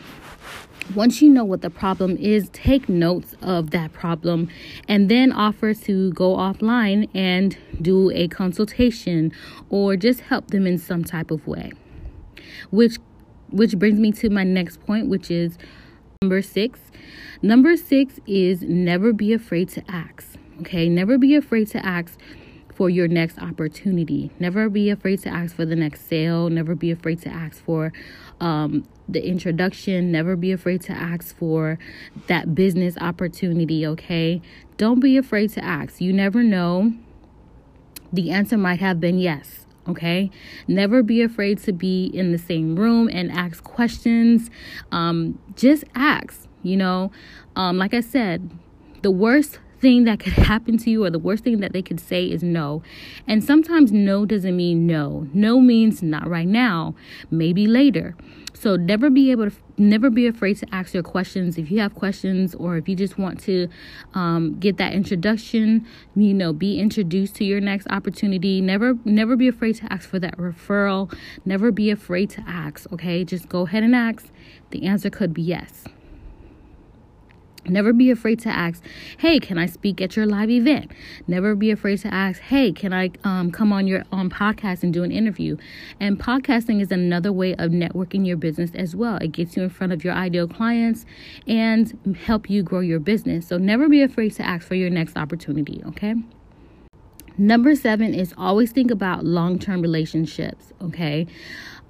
once 0.94 1.22
you 1.22 1.30
know 1.30 1.44
what 1.44 1.62
the 1.62 1.70
problem 1.70 2.16
is, 2.16 2.48
take 2.50 2.88
notes 2.88 3.34
of 3.42 3.70
that 3.70 3.92
problem 3.92 4.48
and 4.88 5.08
then 5.08 5.32
offer 5.32 5.74
to 5.74 6.12
go 6.12 6.36
offline 6.36 7.08
and 7.14 7.56
do 7.80 8.10
a 8.10 8.28
consultation 8.28 9.32
or 9.68 9.96
just 9.96 10.20
help 10.20 10.48
them 10.48 10.66
in 10.66 10.78
some 10.78 11.04
type 11.04 11.30
of 11.30 11.46
way. 11.46 11.72
Which 12.70 12.98
which 13.50 13.78
brings 13.78 13.98
me 13.98 14.12
to 14.12 14.30
my 14.30 14.44
next 14.44 14.80
point, 14.86 15.08
which 15.08 15.30
is 15.30 15.58
number 16.22 16.40
6. 16.40 16.78
Number 17.42 17.76
6 17.76 18.20
is 18.26 18.62
never 18.62 19.12
be 19.12 19.32
afraid 19.32 19.68
to 19.70 19.82
ask. 19.90 20.36
Okay? 20.60 20.88
Never 20.88 21.18
be 21.18 21.34
afraid 21.34 21.68
to 21.68 21.84
ask 21.84 22.18
for 22.80 22.88
your 22.88 23.08
next 23.08 23.38
opportunity. 23.38 24.30
Never 24.38 24.70
be 24.70 24.88
afraid 24.88 25.20
to 25.24 25.28
ask 25.28 25.54
for 25.54 25.66
the 25.66 25.76
next 25.76 26.08
sale. 26.08 26.48
Never 26.48 26.74
be 26.74 26.90
afraid 26.90 27.20
to 27.20 27.28
ask 27.28 27.62
for 27.62 27.92
um, 28.40 28.88
the 29.06 29.22
introduction. 29.22 30.10
Never 30.10 30.34
be 30.34 30.50
afraid 30.50 30.80
to 30.84 30.92
ask 30.92 31.36
for 31.36 31.78
that 32.26 32.54
business 32.54 32.96
opportunity, 32.98 33.86
okay? 33.86 34.40
Don't 34.78 34.98
be 34.98 35.18
afraid 35.18 35.50
to 35.50 35.62
ask. 35.62 36.00
You 36.00 36.14
never 36.14 36.42
know. 36.42 36.94
The 38.14 38.30
answer 38.30 38.56
might 38.56 38.80
have 38.80 38.98
been 38.98 39.18
yes. 39.18 39.66
Okay, 39.86 40.30
never 40.66 41.02
be 41.02 41.20
afraid 41.20 41.58
to 41.64 41.74
be 41.74 42.06
in 42.06 42.32
the 42.32 42.38
same 42.38 42.76
room 42.76 43.10
and 43.12 43.30
ask 43.30 43.62
questions. 43.62 44.48
Um, 44.90 45.38
just 45.54 45.84
ask, 45.94 46.48
you 46.62 46.78
know. 46.78 47.12
Um, 47.56 47.76
like 47.76 47.92
I 47.92 48.00
said, 48.00 48.50
the 49.02 49.10
worst 49.10 49.58
thing 49.80 50.04
that 50.04 50.20
could 50.20 50.32
happen 50.50 50.78
to 50.78 50.90
you 50.90 51.04
or 51.04 51.10
the 51.10 51.18
worst 51.18 51.44
thing 51.44 51.60
that 51.60 51.72
they 51.72 51.82
could 51.82 52.00
say 52.00 52.24
is 52.24 52.42
no. 52.42 52.82
And 53.26 53.42
sometimes 53.42 53.92
no 53.92 54.26
doesn't 54.26 54.56
mean 54.56 54.86
no. 54.86 55.28
No 55.32 55.60
means 55.60 56.02
not 56.02 56.28
right 56.28 56.48
now, 56.48 56.94
maybe 57.30 57.66
later. 57.66 58.14
So 58.54 58.76
never 58.76 59.08
be 59.08 59.30
able 59.30 59.50
to 59.50 59.56
never 59.78 60.10
be 60.10 60.26
afraid 60.26 60.58
to 60.58 60.66
ask 60.70 60.92
your 60.92 61.02
questions 61.02 61.56
if 61.56 61.70
you 61.70 61.80
have 61.80 61.94
questions 61.94 62.54
or 62.54 62.76
if 62.76 62.86
you 62.86 62.94
just 62.94 63.16
want 63.16 63.40
to 63.40 63.66
um, 64.12 64.58
get 64.60 64.76
that 64.76 64.92
introduction 64.92 65.86
you 66.14 66.34
know 66.34 66.52
be 66.52 66.78
introduced 66.78 67.34
to 67.34 67.44
your 67.44 67.60
next 67.60 67.86
opportunity 67.88 68.60
never 68.60 68.94
never 69.06 69.36
be 69.36 69.48
afraid 69.48 69.74
to 69.74 69.90
ask 69.90 70.06
for 70.06 70.18
that 70.18 70.36
referral 70.36 71.10
never 71.46 71.72
be 71.72 71.90
afraid 71.90 72.28
to 72.28 72.42
ask 72.46 72.92
okay 72.92 73.24
just 73.24 73.48
go 73.48 73.62
ahead 73.62 73.82
and 73.82 73.96
ask 73.96 74.28
the 74.70 74.84
answer 74.84 75.08
could 75.08 75.32
be 75.32 75.40
yes 75.40 75.84
Never 77.70 77.92
be 77.92 78.10
afraid 78.10 78.40
to 78.40 78.48
ask, 78.48 78.84
"Hey, 79.18 79.38
can 79.38 79.58
I 79.58 79.66
speak 79.66 80.00
at 80.00 80.16
your 80.16 80.26
live 80.26 80.50
event?" 80.50 80.90
Never 81.26 81.54
be 81.54 81.70
afraid 81.70 81.98
to 82.00 82.12
ask, 82.12 82.40
"Hey, 82.40 82.72
can 82.72 82.92
I 82.92 83.10
um, 83.24 83.50
come 83.50 83.72
on 83.72 83.86
your 83.86 84.04
on 84.12 84.28
podcast 84.28 84.82
and 84.82 84.92
do 84.92 85.02
an 85.02 85.12
interview?" 85.12 85.56
And 85.98 86.18
podcasting 86.18 86.80
is 86.80 86.90
another 86.90 87.32
way 87.32 87.54
of 87.54 87.70
networking 87.70 88.26
your 88.26 88.36
business 88.36 88.70
as 88.74 88.94
well. 88.94 89.16
It 89.16 89.32
gets 89.32 89.56
you 89.56 89.62
in 89.62 89.70
front 89.70 89.92
of 89.92 90.04
your 90.04 90.14
ideal 90.14 90.48
clients 90.48 91.06
and 91.46 92.16
help 92.26 92.50
you 92.50 92.62
grow 92.62 92.80
your 92.80 93.00
business. 93.00 93.46
So 93.46 93.58
never 93.58 93.88
be 93.88 94.02
afraid 94.02 94.32
to 94.34 94.42
ask 94.42 94.66
for 94.66 94.74
your 94.74 94.90
next 94.90 95.16
opportunity. 95.16 95.82
Okay. 95.86 96.14
Number 97.38 97.74
seven 97.74 98.12
is 98.12 98.34
always 98.36 98.70
think 98.70 98.90
about 98.90 99.24
long 99.24 99.58
term 99.58 99.80
relationships. 99.80 100.72
Okay. 100.82 101.26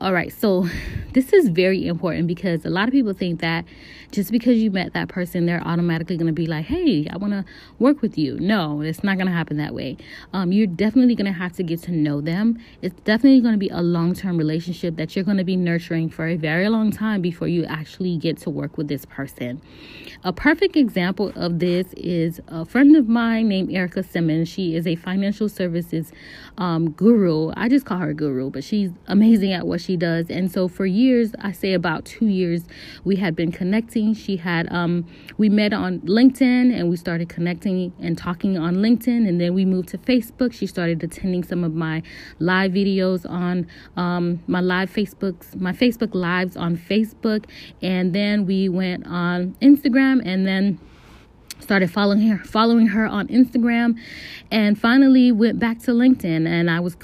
All 0.01 0.15
right, 0.15 0.33
so 0.33 0.67
this 1.13 1.33
is 1.33 1.49
very 1.49 1.87
important 1.87 2.27
because 2.27 2.65
a 2.65 2.71
lot 2.71 2.89
of 2.89 2.93
people 2.93 3.13
think 3.13 3.41
that 3.41 3.65
just 4.11 4.33
because 4.33 4.59
you 4.59 4.71
met 4.71 4.93
that 4.95 5.09
person, 5.09 5.47
they're 5.47 5.63
automatically 5.67 6.17
going 6.17 6.27
to 6.27 6.33
be 6.33 6.47
like, 6.47 6.67
hey, 6.67 7.07
I 7.11 7.17
want 7.17 7.33
to 7.33 7.45
work 7.79 8.03
with 8.03 8.19
you. 8.19 8.39
No, 8.39 8.81
it's 8.81 9.05
not 9.05 9.17
going 9.17 9.27
to 9.27 9.33
happen 9.33 9.57
that 9.59 9.75
way. 9.75 9.97
Um, 10.33 10.53
you're 10.53 10.67
definitely 10.67 11.15
going 11.15 11.33
to 11.33 11.39
have 11.39 11.53
to 11.55 11.63
get 11.63 11.83
to 11.83 11.93
know 11.93 12.21
them. 12.21 12.59
It's 12.83 12.99
definitely 13.03 13.41
going 13.41 13.55
to 13.55 13.59
be 13.59 13.69
a 13.69 13.83
long 13.83 14.15
term 14.15 14.37
relationship 14.37 14.97
that 14.97 15.15
you're 15.15 15.25
going 15.25 15.37
to 15.37 15.45
be 15.45 15.57
nurturing 15.57 16.09
for 16.11 16.27
a 16.27 16.37
very 16.37 16.69
long 16.69 16.91
time 16.91 17.23
before 17.23 17.49
you 17.49 17.65
actually 17.65 18.17
get 18.17 18.39
to 18.39 18.51
work 18.51 18.77
with 18.77 18.89
this 18.89 19.05
person. 19.05 19.61
A 20.25 20.33
perfect 20.33 20.77
example 20.77 21.33
of 21.35 21.61
this 21.61 21.93
is 21.97 22.41
a 22.49 22.65
friend 22.65 22.97
of 22.97 23.09
mine 23.09 23.49
named 23.49 23.73
Erica 23.73 24.03
Simmons. 24.03 24.49
She 24.49 24.77
is 24.77 24.87
a 24.87 24.97
financial 24.97 25.49
services 25.49 26.13
um, 26.59 26.91
guru. 26.91 27.53
I 27.57 27.69
just 27.69 27.87
call 27.87 27.99
her 27.99 28.13
guru, 28.13 28.51
but 28.51 28.63
she's 28.63 28.91
amazing 29.07 29.53
at 29.53 29.67
what 29.67 29.81
she 29.81 29.97
does. 29.97 30.29
And 30.29 30.51
so 30.51 30.69
for 30.69 30.85
years, 30.85 31.33
I 31.41 31.53
say 31.53 31.73
about 31.73 32.05
two 32.05 32.27
years, 32.27 32.65
we 33.05 33.17
had 33.17 33.35
been 33.35 33.51
connecting. 34.01 34.15
She 34.15 34.37
had, 34.37 34.71
um, 34.73 35.07
we 35.39 35.49
met 35.49 35.73
on 35.73 36.01
LinkedIn 36.01 36.75
and 36.75 36.89
we 36.89 36.97
started 36.97 37.29
connecting 37.29 37.93
and 38.01 38.17
talking 38.17 38.59
on 38.59 38.77
LinkedIn. 38.77 39.29
And 39.29 39.41
then 39.41 39.55
we 39.55 39.65
moved 39.65 39.89
to 39.91 39.99
Facebook. 39.99 40.53
She 40.53 40.67
started 40.67 41.03
attending 41.03 41.45
some 41.45 41.65
of 41.65 41.75
my 41.75 42.03
live 42.39 42.73
videos 42.73 43.29
on 43.29 43.67
um, 43.97 44.43
my 44.47 44.61
live 44.61 44.91
Facebooks, 44.91 45.55
my 45.57 45.73
Facebook 45.73 46.15
lives 46.15 46.57
on 46.57 46.77
Facebook. 46.77 47.45
And 47.83 48.15
then 48.15 48.47
we 48.47 48.69
went 48.69 49.07
on 49.07 49.57
Instagram 49.61 50.23
and 50.25 50.47
then 50.47 50.79
started 51.61 51.91
following 51.91 52.27
her 52.27 52.43
following 52.43 52.87
her 52.87 53.07
on 53.07 53.29
Instagram 53.29 53.95
and 54.51 54.81
finally 54.81 55.31
went 55.31 55.59
back 55.59 55.79
to 55.79 55.91
LinkedIn 55.91 56.49
and 56.49 56.71
I 56.71 56.81
was 56.81 56.97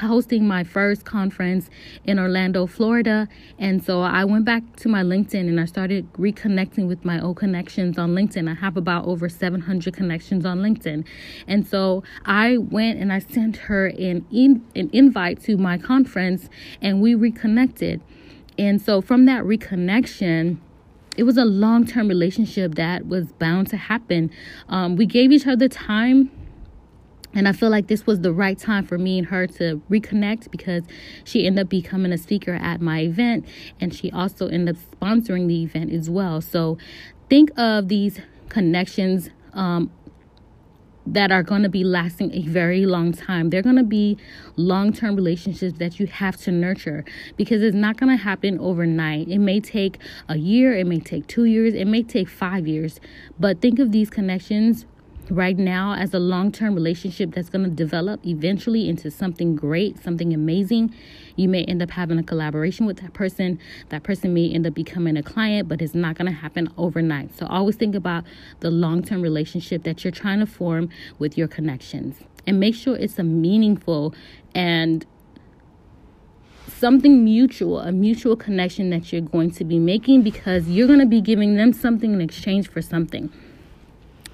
hosting 0.00 0.46
my 0.46 0.64
first 0.64 1.04
conference 1.04 1.70
in 2.04 2.18
Orlando, 2.18 2.66
Florida. 2.66 3.28
And 3.58 3.82
so 3.82 4.02
I 4.02 4.24
went 4.24 4.44
back 4.44 4.76
to 4.76 4.88
my 4.88 5.02
LinkedIn 5.02 5.48
and 5.48 5.60
I 5.60 5.64
started 5.64 6.12
reconnecting 6.14 6.86
with 6.86 7.04
my 7.04 7.20
old 7.20 7.36
connections 7.36 7.98
on 7.98 8.14
LinkedIn. 8.14 8.50
I 8.50 8.54
have 8.54 8.76
about 8.76 9.06
over 9.06 9.28
700 9.28 9.94
connections 9.94 10.44
on 10.44 10.58
LinkedIn. 10.58 11.06
And 11.46 11.66
so 11.66 12.02
I 12.24 12.58
went 12.58 12.98
and 12.98 13.12
I 13.12 13.20
sent 13.20 13.56
her 13.56 13.86
an, 13.86 14.26
in, 14.30 14.64
an 14.74 14.90
invite 14.92 15.42
to 15.44 15.56
my 15.56 15.78
conference 15.78 16.48
and 16.82 17.00
we 17.00 17.14
reconnected. 17.14 18.02
And 18.58 18.80
so 18.80 19.00
from 19.00 19.26
that 19.26 19.44
reconnection, 19.44 20.58
it 21.16 21.22
was 21.22 21.36
a 21.36 21.44
long 21.44 21.86
term 21.86 22.08
relationship 22.08 22.74
that 22.74 23.06
was 23.06 23.32
bound 23.32 23.68
to 23.68 23.76
happen. 23.76 24.30
Um, 24.68 24.96
we 24.96 25.06
gave 25.06 25.32
each 25.32 25.46
other 25.46 25.68
time. 25.68 26.30
And 27.34 27.46
I 27.48 27.52
feel 27.52 27.70
like 27.70 27.88
this 27.88 28.06
was 28.06 28.20
the 28.20 28.32
right 28.32 28.58
time 28.58 28.86
for 28.86 28.98
me 28.98 29.18
and 29.18 29.26
her 29.28 29.46
to 29.46 29.82
reconnect 29.90 30.50
because 30.50 30.84
she 31.24 31.46
ended 31.46 31.66
up 31.66 31.68
becoming 31.68 32.12
a 32.12 32.18
speaker 32.18 32.54
at 32.54 32.80
my 32.80 33.00
event 33.00 33.46
and 33.80 33.94
she 33.94 34.10
also 34.10 34.48
ended 34.48 34.76
up 34.76 34.82
sponsoring 35.00 35.46
the 35.46 35.62
event 35.62 35.92
as 35.92 36.08
well. 36.08 36.40
So 36.40 36.78
think 37.28 37.50
of 37.58 37.88
these 37.88 38.20
connections 38.48 39.30
um, 39.52 39.90
that 41.06 41.30
are 41.30 41.42
going 41.42 41.62
to 41.62 41.68
be 41.68 41.84
lasting 41.84 42.32
a 42.34 42.42
very 42.42 42.84
long 42.84 43.12
time. 43.12 43.50
They're 43.50 43.62
going 43.62 43.76
to 43.76 43.84
be 43.84 44.18
long 44.56 44.92
term 44.92 45.14
relationships 45.14 45.78
that 45.78 46.00
you 46.00 46.06
have 46.06 46.36
to 46.38 46.50
nurture 46.50 47.04
because 47.36 47.62
it's 47.62 47.76
not 47.76 47.96
going 47.96 48.16
to 48.16 48.22
happen 48.22 48.58
overnight. 48.58 49.28
It 49.28 49.38
may 49.38 49.60
take 49.60 49.98
a 50.28 50.36
year, 50.36 50.76
it 50.76 50.86
may 50.86 50.98
take 50.98 51.26
two 51.26 51.44
years, 51.44 51.74
it 51.74 51.84
may 51.86 52.02
take 52.02 52.28
five 52.28 52.66
years. 52.66 53.00
But 53.38 53.60
think 53.60 53.78
of 53.78 53.92
these 53.92 54.10
connections 54.10 54.86
right 55.30 55.58
now 55.58 55.94
as 55.94 56.14
a 56.14 56.18
long 56.18 56.52
term 56.52 56.74
relationship 56.74 57.32
that's 57.32 57.48
going 57.48 57.64
to 57.64 57.70
develop 57.70 58.24
eventually 58.26 58.88
into 58.88 59.10
something 59.10 59.56
great, 59.56 60.02
something 60.02 60.32
amazing. 60.32 60.94
You 61.36 61.48
may 61.48 61.64
end 61.64 61.82
up 61.82 61.90
having 61.90 62.18
a 62.18 62.22
collaboration 62.22 62.86
with 62.86 62.98
that 62.98 63.12
person. 63.12 63.58
That 63.88 64.02
person 64.02 64.32
may 64.32 64.50
end 64.50 64.66
up 64.66 64.74
becoming 64.74 65.16
a 65.16 65.22
client, 65.22 65.68
but 65.68 65.82
it's 65.82 65.94
not 65.94 66.16
going 66.16 66.26
to 66.26 66.38
happen 66.38 66.72
overnight. 66.76 67.36
So 67.36 67.46
always 67.46 67.76
think 67.76 67.94
about 67.94 68.24
the 68.60 68.70
long 68.70 69.02
term 69.02 69.22
relationship 69.22 69.82
that 69.84 70.04
you're 70.04 70.12
trying 70.12 70.40
to 70.40 70.46
form 70.46 70.88
with 71.18 71.36
your 71.36 71.48
connections 71.48 72.20
and 72.46 72.60
make 72.60 72.74
sure 72.74 72.96
it's 72.96 73.18
a 73.18 73.24
meaningful 73.24 74.14
and 74.54 75.04
something 76.68 77.24
mutual, 77.24 77.80
a 77.80 77.90
mutual 77.90 78.36
connection 78.36 78.90
that 78.90 79.12
you're 79.12 79.22
going 79.22 79.50
to 79.50 79.64
be 79.64 79.78
making 79.78 80.22
because 80.22 80.68
you're 80.68 80.86
going 80.86 81.00
to 81.00 81.06
be 81.06 81.20
giving 81.20 81.56
them 81.56 81.72
something 81.72 82.12
in 82.12 82.20
exchange 82.20 82.68
for 82.68 82.82
something 82.82 83.32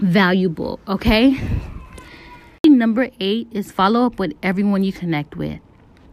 valuable, 0.02 0.80
okay? 0.88 1.38
Number 2.66 3.08
eight 3.20 3.48
is 3.52 3.70
follow 3.70 4.04
up 4.04 4.18
with 4.18 4.32
everyone 4.42 4.82
you 4.82 4.92
connect 4.92 5.36
with. 5.36 5.60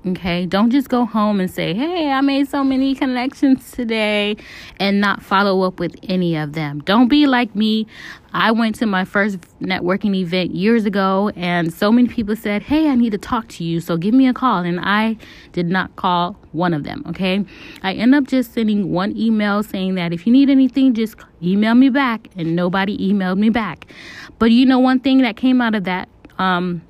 Okay, 0.08 0.46
don't 0.46 0.72
just 0.72 0.88
go 0.88 1.06
home 1.06 1.42
and 1.42 1.52
say, 1.52 1.74
Hey, 1.74 2.10
I 2.10 2.22
made 2.22 2.48
so 2.48 2.64
many 2.64 2.96
connections 2.96 3.72
today 3.72 4.38
and 4.80 5.02
not 5.02 5.22
follow 5.22 5.64
up 5.64 5.78
with 5.78 5.94
any 6.04 6.38
of 6.38 6.54
them. 6.54 6.80
Don't 6.80 7.10
be 7.10 7.28
like 7.28 7.54
me. 7.54 7.86
I 8.32 8.52
went 8.52 8.76
to 8.76 8.86
my 8.86 9.04
first 9.04 9.40
networking 9.60 10.16
event 10.16 10.56
years 10.56 10.86
ago, 10.86 11.32
and 11.36 11.74
so 11.74 11.92
many 11.92 12.08
people 12.08 12.38
said, 12.38 12.62
Hey, 12.62 12.88
I 12.88 12.96
need 12.96 13.10
to 13.10 13.18
talk 13.18 13.50
to 13.50 13.66
you, 13.66 13.82
so 13.82 13.98
give 13.98 14.14
me 14.14 14.26
a 14.26 14.34
call. 14.34 14.60
And 14.60 14.80
I 14.80 15.18
did 15.52 15.68
not 15.68 15.94
call 15.98 16.38
one 16.54 16.74
of 16.74 16.84
them. 16.86 17.04
Okay, 17.08 17.44
I 17.84 17.92
end 17.94 18.16
up 18.16 18.24
just 18.24 18.54
sending 18.54 18.94
one 18.94 19.18
email 19.18 19.64
saying 19.64 19.96
that 19.96 20.14
if 20.14 20.26
you 20.26 20.32
need 20.32 20.50
anything, 20.50 20.94
just 20.94 21.16
email 21.44 21.76
me 21.76 21.90
back, 21.90 22.30
and 22.38 22.56
nobody 22.56 22.98
emailed 23.12 23.38
me 23.38 23.50
back. 23.50 23.92
But 24.38 24.52
you 24.52 24.66
know, 24.66 24.80
one 24.80 25.02
thing 25.02 25.24
that 25.24 25.36
came 25.36 25.60
out 25.60 25.76
of 25.76 25.84
that, 25.84 26.08
um, 26.38 26.84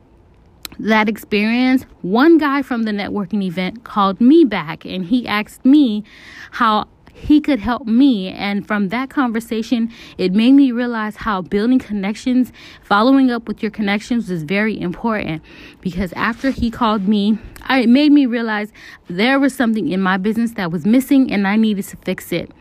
that 0.80 1.10
experience, 1.10 1.84
one 2.02 2.38
guy 2.38 2.62
from 2.62 2.84
the 2.84 2.92
networking 2.92 3.44
event 3.44 3.84
called 3.84 4.22
me 4.22 4.44
back 4.44 4.86
and 4.86 5.06
he 5.06 5.28
asked 5.28 5.66
me 5.66 6.04
how 6.52 6.88
he 7.14 7.42
could 7.42 7.60
help 7.60 7.86
me. 7.86 8.30
And 8.30 8.66
from 8.66 8.90
that 8.90 9.10
conversation, 9.10 9.92
it 10.18 10.32
made 10.32 10.54
me 10.54 10.72
realize 10.72 11.18
how 11.18 11.42
building 11.42 11.80
connections, 11.80 12.52
following 12.82 13.30
up 13.30 13.48
with 13.48 13.62
your 13.62 13.72
connections 13.72 14.30
is 14.30 14.44
very 14.44 14.80
important. 14.80 15.44
Because 15.82 16.14
after 16.14 16.50
he 16.50 16.72
called 16.72 17.08
me, 17.08 17.38
it 17.70 17.90
made 17.90 18.12
me 18.12 18.26
realize 18.26 18.72
there 19.08 19.40
was 19.40 19.54
something 19.54 19.90
in 19.90 20.02
my 20.02 20.18
business 20.18 20.52
that 20.54 20.72
was 20.72 20.86
missing 20.86 21.32
and 21.32 21.48
I 21.48 21.56
needed 21.58 21.86
to 21.86 21.98
fix 21.98 22.32
it. 22.32 22.52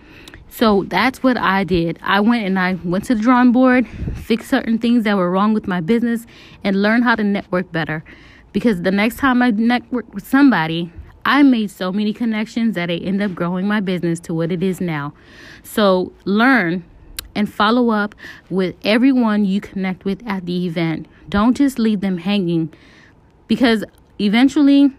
So 0.50 0.84
that's 0.84 1.22
what 1.22 1.36
I 1.36 1.64
did. 1.64 1.98
I 2.02 2.20
went 2.20 2.46
and 2.46 2.58
I 2.58 2.74
went 2.84 3.04
to 3.04 3.14
the 3.14 3.22
drawing 3.22 3.52
board, 3.52 3.86
fixed 4.14 4.48
certain 4.48 4.78
things 4.78 5.04
that 5.04 5.16
were 5.16 5.30
wrong 5.30 5.54
with 5.54 5.68
my 5.68 5.80
business, 5.80 6.26
and 6.64 6.82
learned 6.82 7.04
how 7.04 7.14
to 7.14 7.24
network 7.24 7.70
better. 7.70 8.02
Because 8.52 8.82
the 8.82 8.90
next 8.90 9.18
time 9.18 9.42
I 9.42 9.50
network 9.50 10.12
with 10.14 10.26
somebody, 10.26 10.90
I 11.24 11.42
made 11.42 11.70
so 11.70 11.92
many 11.92 12.12
connections 12.12 12.74
that 12.74 12.90
I 12.90 12.94
ended 12.94 13.30
up 13.30 13.36
growing 13.36 13.68
my 13.68 13.80
business 13.80 14.18
to 14.20 14.34
what 14.34 14.50
it 14.50 14.62
is 14.62 14.80
now. 14.80 15.12
So 15.62 16.12
learn 16.24 16.84
and 17.34 17.52
follow 17.52 17.90
up 17.90 18.14
with 18.48 18.74
everyone 18.82 19.44
you 19.44 19.60
connect 19.60 20.04
with 20.04 20.26
at 20.26 20.46
the 20.46 20.66
event. 20.66 21.06
Don't 21.28 21.56
just 21.56 21.78
leave 21.78 22.00
them 22.00 22.18
hanging 22.18 22.72
because 23.46 23.84
eventually 24.18 24.90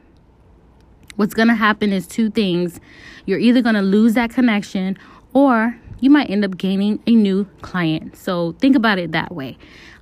what's 1.16 1.34
going 1.34 1.48
to 1.48 1.56
happen 1.56 1.92
is 1.92 2.08
two 2.08 2.30
things. 2.30 2.80
You're 3.26 3.40
either 3.40 3.62
going 3.62 3.76
to 3.76 3.82
lose 3.82 4.14
that 4.14 4.30
connection 4.30 4.98
or 5.34 5.78
you 6.00 6.10
might 6.10 6.30
end 6.30 6.46
up 6.46 6.58
gaining 6.58 7.02
a 7.06 7.12
new 7.12 7.46
client. 7.62 8.16
So 8.16 8.54
think 8.60 8.76
about 8.76 9.00
it 9.00 9.12
that 9.12 9.34
way. 9.34 9.58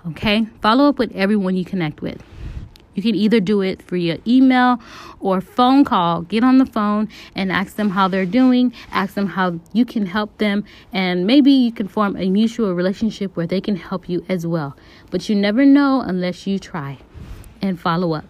Okay? 0.07 0.47
Follow 0.61 0.87
up 0.87 0.99
with 0.99 1.11
everyone 1.15 1.55
you 1.55 1.65
connect 1.65 2.01
with. 2.01 2.21
You 2.93 3.03
can 3.03 3.13
either 3.13 3.39
do 3.39 3.61
it 3.61 3.83
via 3.83 4.17
email 4.25 4.81
or 5.19 5.39
phone 5.39 5.85
call. 5.85 6.23
Get 6.23 6.43
on 6.43 6.57
the 6.57 6.65
phone 6.65 7.09
and 7.35 7.51
ask 7.51 7.75
them 7.75 7.91
how 7.91 8.07
they're 8.07 8.25
doing, 8.25 8.73
ask 8.91 9.13
them 9.13 9.27
how 9.27 9.59
you 9.71 9.85
can 9.85 10.07
help 10.07 10.35
them, 10.39 10.63
and 10.91 11.27
maybe 11.27 11.51
you 11.51 11.71
can 11.71 11.87
form 11.87 12.17
a 12.17 12.27
mutual 12.29 12.73
relationship 12.73 13.37
where 13.37 13.45
they 13.45 13.61
can 13.61 13.75
help 13.75 14.09
you 14.09 14.25
as 14.27 14.47
well. 14.47 14.75
But 15.11 15.29
you 15.29 15.35
never 15.35 15.63
know 15.63 16.01
unless 16.01 16.47
you 16.47 16.57
try 16.57 16.97
and 17.61 17.79
follow 17.79 18.13
up. 18.13 18.25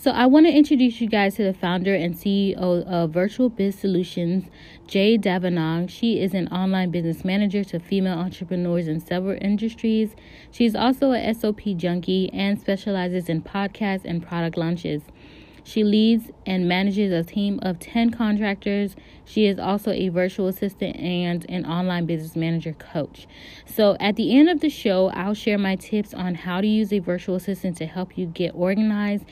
So, 0.00 0.12
I 0.12 0.26
want 0.26 0.46
to 0.46 0.52
introduce 0.52 1.00
you 1.00 1.08
guys 1.08 1.34
to 1.34 1.42
the 1.42 1.52
founder 1.52 1.92
and 1.92 2.14
CEO 2.14 2.54
of 2.56 3.10
Virtual 3.10 3.48
Biz 3.48 3.80
Solutions, 3.80 4.44
Jei 4.86 5.18
Davignon. 5.18 5.90
She 5.90 6.20
is 6.20 6.34
an 6.34 6.46
online 6.50 6.92
business 6.92 7.24
manager 7.24 7.64
to 7.64 7.80
female 7.80 8.16
entrepreneurs 8.16 8.86
in 8.86 9.00
several 9.00 9.36
industries. 9.42 10.14
She's 10.52 10.76
also 10.76 11.10
a 11.10 11.34
SOP 11.34 11.62
junkie 11.74 12.30
and 12.32 12.60
specializes 12.60 13.28
in 13.28 13.42
podcasts 13.42 14.04
and 14.04 14.22
product 14.22 14.56
launches. 14.56 15.02
She 15.68 15.84
leads 15.84 16.30
and 16.46 16.66
manages 16.66 17.12
a 17.12 17.22
team 17.22 17.58
of 17.60 17.78
10 17.78 18.10
contractors. 18.12 18.96
She 19.26 19.44
is 19.44 19.58
also 19.58 19.90
a 19.90 20.08
virtual 20.08 20.48
assistant 20.48 20.96
and 20.96 21.44
an 21.50 21.66
online 21.66 22.06
business 22.06 22.34
manager 22.34 22.72
coach. 22.72 23.26
So, 23.66 23.94
at 24.00 24.16
the 24.16 24.34
end 24.34 24.48
of 24.48 24.60
the 24.60 24.70
show, 24.70 25.10
I'll 25.10 25.34
share 25.34 25.58
my 25.58 25.76
tips 25.76 26.14
on 26.14 26.36
how 26.36 26.62
to 26.62 26.66
use 26.66 26.90
a 26.90 27.00
virtual 27.00 27.34
assistant 27.34 27.76
to 27.76 27.86
help 27.86 28.16
you 28.16 28.24
get 28.24 28.52
organized 28.54 29.26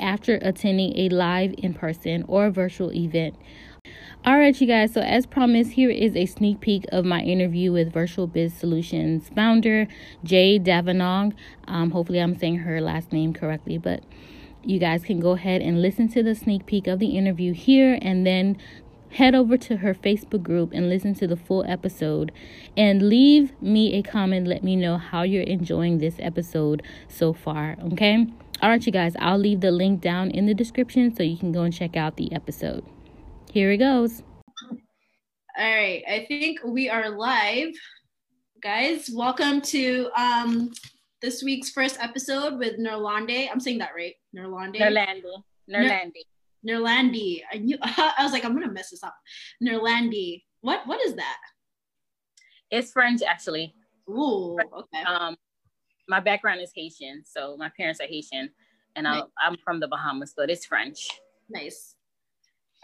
after 0.00 0.36
attending 0.42 0.96
a 0.96 1.08
live 1.08 1.54
in 1.58 1.74
person 1.74 2.24
or 2.28 2.50
virtual 2.50 2.92
event. 2.92 3.36
All 4.24 4.36
right, 4.36 4.60
you 4.60 4.66
guys. 4.66 4.92
So, 4.92 5.00
as 5.00 5.26
promised, 5.26 5.72
here 5.72 5.90
is 5.90 6.16
a 6.16 6.26
sneak 6.26 6.60
peek 6.60 6.84
of 6.90 7.04
my 7.04 7.20
interview 7.20 7.72
with 7.72 7.92
Virtual 7.92 8.26
Biz 8.26 8.52
Solutions 8.52 9.30
founder 9.34 9.86
Jei 10.24 10.58
Davignon. 10.58 11.32
Um, 11.66 11.92
hopefully, 11.92 12.18
I'm 12.18 12.36
saying 12.36 12.58
her 12.58 12.80
last 12.80 13.12
name 13.12 13.32
correctly, 13.32 13.78
but 13.78 14.02
you 14.64 14.78
guys 14.78 15.04
can 15.04 15.20
go 15.20 15.30
ahead 15.30 15.62
and 15.62 15.80
listen 15.80 16.08
to 16.08 16.22
the 16.22 16.34
sneak 16.34 16.66
peek 16.66 16.86
of 16.86 16.98
the 16.98 17.16
interview 17.16 17.54
here 17.54 17.98
and 18.02 18.26
then 18.26 18.58
head 19.12 19.34
over 19.34 19.56
to 19.56 19.78
her 19.78 19.94
Facebook 19.94 20.42
group 20.42 20.72
and 20.72 20.88
listen 20.88 21.14
to 21.14 21.26
the 21.26 21.36
full 21.36 21.64
episode 21.66 22.32
and 22.76 23.08
leave 23.08 23.52
me 23.62 23.94
a 23.94 24.02
comment. 24.02 24.46
Let 24.46 24.62
me 24.62 24.76
know 24.76 24.98
how 24.98 25.22
you're 25.22 25.44
enjoying 25.44 25.98
this 25.98 26.16
episode 26.18 26.82
so 27.08 27.32
far. 27.32 27.76
Okay. 27.92 28.26
All 28.60 28.70
right, 28.70 28.84
you 28.84 28.90
guys, 28.90 29.14
I'll 29.20 29.38
leave 29.38 29.60
the 29.60 29.70
link 29.70 30.00
down 30.00 30.32
in 30.32 30.46
the 30.46 30.54
description 30.54 31.14
so 31.14 31.22
you 31.22 31.36
can 31.36 31.52
go 31.52 31.62
and 31.62 31.72
check 31.72 31.96
out 31.96 32.16
the 32.16 32.32
episode. 32.32 32.84
Here 33.52 33.70
it 33.70 33.76
goes. 33.76 34.24
All 35.56 35.64
right. 35.64 36.02
I 36.08 36.24
think 36.26 36.58
we 36.64 36.90
are 36.90 37.08
live. 37.08 37.68
Guys, 38.60 39.10
welcome 39.14 39.60
to 39.60 40.10
um 40.16 40.72
this 41.22 41.44
week's 41.44 41.70
first 41.70 41.98
episode 42.00 42.58
with 42.58 42.80
Nerlande. 42.80 43.48
I'm 43.48 43.60
saying 43.60 43.78
that 43.78 43.92
right. 43.94 44.14
Nerlande. 44.36 44.80
Nerlande. 44.80 45.22
Nerlande. 45.70 46.12
Nerlandi. 46.68 47.42
I 47.52 47.58
knew 47.58 47.78
I 47.80 48.24
was 48.24 48.32
like, 48.32 48.44
I'm 48.44 48.54
gonna 48.54 48.72
mess 48.72 48.90
this 48.90 49.04
up. 49.04 49.14
Nerlandi. 49.62 50.42
What 50.62 50.84
what 50.86 51.00
is 51.06 51.14
that? 51.14 51.38
It's 52.72 52.90
French 52.90 53.22
actually. 53.22 53.72
Ooh, 54.10 54.58
okay. 54.58 55.04
Um 55.04 55.36
my 56.08 56.20
background 56.20 56.60
is 56.60 56.72
Haitian, 56.74 57.22
so 57.24 57.56
my 57.56 57.70
parents 57.76 58.00
are 58.00 58.06
Haitian 58.06 58.50
and 58.96 59.04
nice. 59.04 59.22
I'm 59.44 59.56
from 59.64 59.80
the 59.80 59.88
Bahamas, 59.88 60.34
but 60.36 60.50
it's 60.50 60.66
French. 60.66 61.08
Nice. 61.48 61.94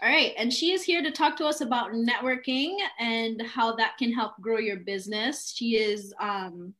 All 0.01 0.09
right, 0.09 0.33
and 0.37 0.51
she 0.51 0.71
is 0.71 0.83
here 0.83 1.01
to 1.01 1.11
talk 1.11 1.37
to 1.37 1.45
us 1.45 1.61
about 1.61 1.91
networking 1.91 2.77
and 2.99 3.41
how 3.41 3.75
that 3.75 3.97
can 3.97 4.11
help 4.11 4.33
grow 4.41 4.57
your 4.57 4.77
business. 4.77 5.53
She 5.55 5.77
is 5.77 6.13
um, 6.19 6.73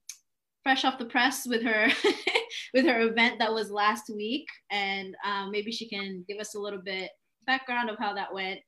fresh 0.63 0.83
off 0.83 0.97
the 0.97 1.05
press 1.05 1.47
with 1.47 1.63
her 1.63 1.89
with 2.73 2.85
her 2.85 3.01
event 3.01 3.39
that 3.39 3.53
was 3.53 3.71
last 3.71 4.09
week, 4.09 4.47
and 4.69 5.15
um, 5.25 5.51
maybe 5.51 5.71
she 5.71 5.87
can 5.87 6.25
give 6.27 6.39
us 6.39 6.55
a 6.55 6.59
little 6.59 6.81
bit 6.81 7.11
background 7.45 7.89
of 7.89 7.97
how 7.99 8.13
that 8.13 8.33
went, 8.33 8.59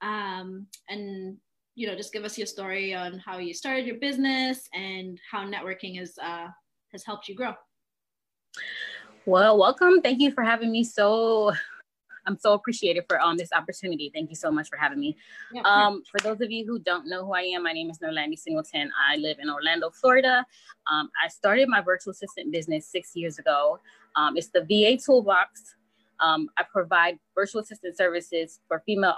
um, 0.00 0.66
and 0.88 1.36
you 1.74 1.86
know 1.86 1.94
just 1.94 2.12
give 2.12 2.24
us 2.24 2.38
your 2.38 2.46
story 2.46 2.94
on 2.94 3.18
how 3.18 3.38
you 3.38 3.52
started 3.52 3.86
your 3.86 3.96
business 3.96 4.66
and 4.72 5.18
how 5.30 5.44
networking 5.44 6.00
is 6.00 6.16
uh, 6.22 6.46
has 6.94 7.04
helped 7.04 7.28
you 7.28 7.34
grow. 7.34 7.54
Well, 9.26 9.58
welcome. 9.58 10.00
Thank 10.00 10.20
you 10.20 10.30
for 10.30 10.42
having 10.42 10.70
me 10.70 10.84
so 10.84 11.52
I'm 12.26 12.38
so 12.38 12.54
appreciative 12.54 13.04
for 13.06 13.20
um, 13.20 13.36
this 13.36 13.52
opportunity. 13.52 14.10
Thank 14.14 14.30
you 14.30 14.36
so 14.36 14.50
much 14.50 14.68
for 14.70 14.76
having 14.76 14.98
me. 14.98 15.14
Yeah, 15.52 15.60
um, 15.66 16.02
for 16.10 16.18
those 16.22 16.40
of 16.40 16.50
you 16.50 16.64
who 16.64 16.78
don't 16.78 17.06
know 17.06 17.26
who 17.26 17.34
I 17.34 17.42
am, 17.42 17.64
my 17.64 17.72
name 17.72 17.90
is 17.90 17.98
Nirlande 17.98 18.38
Singleton. 18.38 18.90
I 18.98 19.16
live 19.16 19.38
in 19.40 19.50
Orlando, 19.50 19.90
Florida. 19.90 20.46
Um, 20.90 21.10
I 21.22 21.28
started 21.28 21.68
my 21.68 21.82
virtual 21.82 22.12
assistant 22.12 22.50
business 22.50 22.86
six 22.86 23.14
years 23.14 23.38
ago. 23.38 23.78
Um, 24.16 24.38
it's 24.38 24.48
the 24.48 24.62
VA 24.62 24.96
Toolbox. 24.96 25.74
Um, 26.24 26.48
I 26.56 26.62
provide 26.62 27.18
virtual 27.34 27.60
assistant 27.60 27.98
services 27.98 28.60
for 28.66 28.82
female 28.86 29.14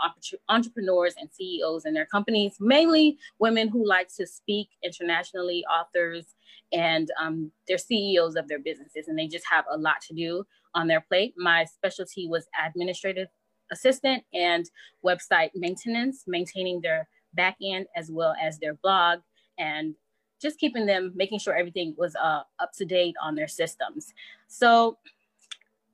entrepreneurs 0.49 1.15
and 1.17 1.29
CEOs 1.33 1.85
in 1.85 1.95
their 1.95 2.07
companies, 2.07 2.57
mainly 2.59 3.17
women 3.39 3.69
who 3.69 3.87
like 3.87 4.09
to 4.17 4.27
speak 4.27 4.71
internationally, 4.83 5.65
authors, 5.67 6.35
and 6.73 7.09
um, 7.21 7.53
they're 7.69 7.79
CEOs 7.79 8.35
of 8.35 8.49
their 8.49 8.59
businesses, 8.59 9.07
and 9.07 9.17
they 9.17 9.29
just 9.29 9.47
have 9.49 9.65
a 9.71 9.79
lot 9.79 10.01
to 10.09 10.15
do 10.15 10.45
on 10.75 10.89
their 10.89 11.01
plate. 11.01 11.35
My 11.37 11.65
specialty 11.65 12.27
was 12.27 12.49
administrative 12.67 13.29
assistant 13.71 14.25
and 14.35 14.69
website 15.05 15.51
maintenance, 15.55 16.25
maintaining 16.27 16.81
their 16.81 17.07
back 17.35 17.57
end 17.63 17.87
as 17.95 18.11
well 18.11 18.35
as 18.43 18.59
their 18.59 18.75
blog, 18.75 19.21
and 19.59 19.95
just 20.43 20.59
keeping 20.59 20.87
them, 20.87 21.13
making 21.15 21.39
sure 21.39 21.55
everything 21.55 21.95
was 21.97 22.17
uh, 22.17 22.43
up 22.59 22.73
to 22.79 22.85
date 22.85 23.15
on 23.23 23.37
their 23.37 23.49
systems. 23.49 24.13
So, 24.49 24.99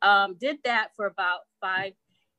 um, 0.03 0.37
did 0.41 0.59
that 0.65 0.89
for 0.97 1.07
about 1.07 1.41
five 1.61 1.93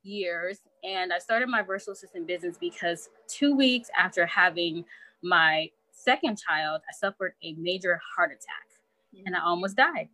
years, 0.04 0.60
and 0.84 1.13
I 1.13 1.19
started 1.19 1.47
my 1.47 1.62
virtual 1.62 1.93
assistant 1.93 2.28
business 2.28 2.58
because 2.60 3.10
two 3.28 3.56
weeks 3.56 3.89
after 3.97 4.26
having 4.26 4.86
my 5.21 5.69
second 5.91 6.38
child, 6.38 6.82
I 6.89 6.93
suffered 6.93 7.34
a 7.43 7.54
major 7.54 7.99
heart 8.15 8.32
attack 8.32 8.67
mm-hmm. 9.15 9.28
and 9.28 9.36
I 9.36 9.41
almost 9.41 9.78
died. 9.78 10.10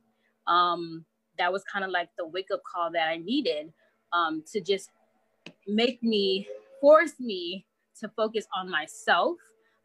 Um, 0.47 1.05
that 1.37 1.51
was 1.51 1.63
kind 1.63 1.85
of 1.85 1.91
like 1.91 2.09
the 2.17 2.27
wake 2.27 2.49
up 2.53 2.61
call 2.63 2.91
that 2.91 3.07
I 3.07 3.17
needed 3.17 3.73
um, 4.13 4.43
to 4.51 4.61
just 4.61 4.91
make 5.67 6.01
me, 6.03 6.47
force 6.81 7.19
me 7.19 7.65
to 7.99 8.09
focus 8.09 8.45
on 8.55 8.69
myself, 8.69 9.37